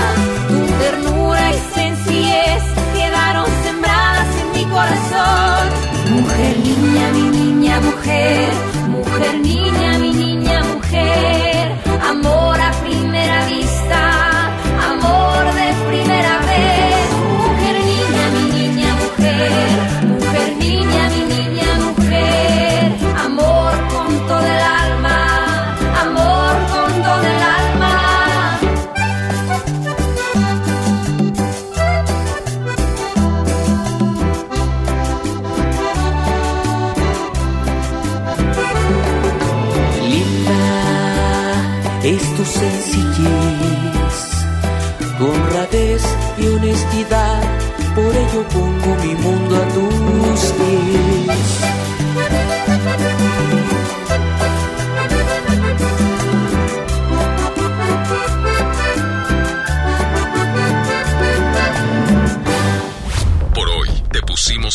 [0.48, 2.62] Tu ternura y sencillez
[2.94, 5.68] quedaron sembradas en mi corazón.
[6.10, 8.69] Mujer, niña, mi niña, mujer.
[48.32, 48.99] Ello pongo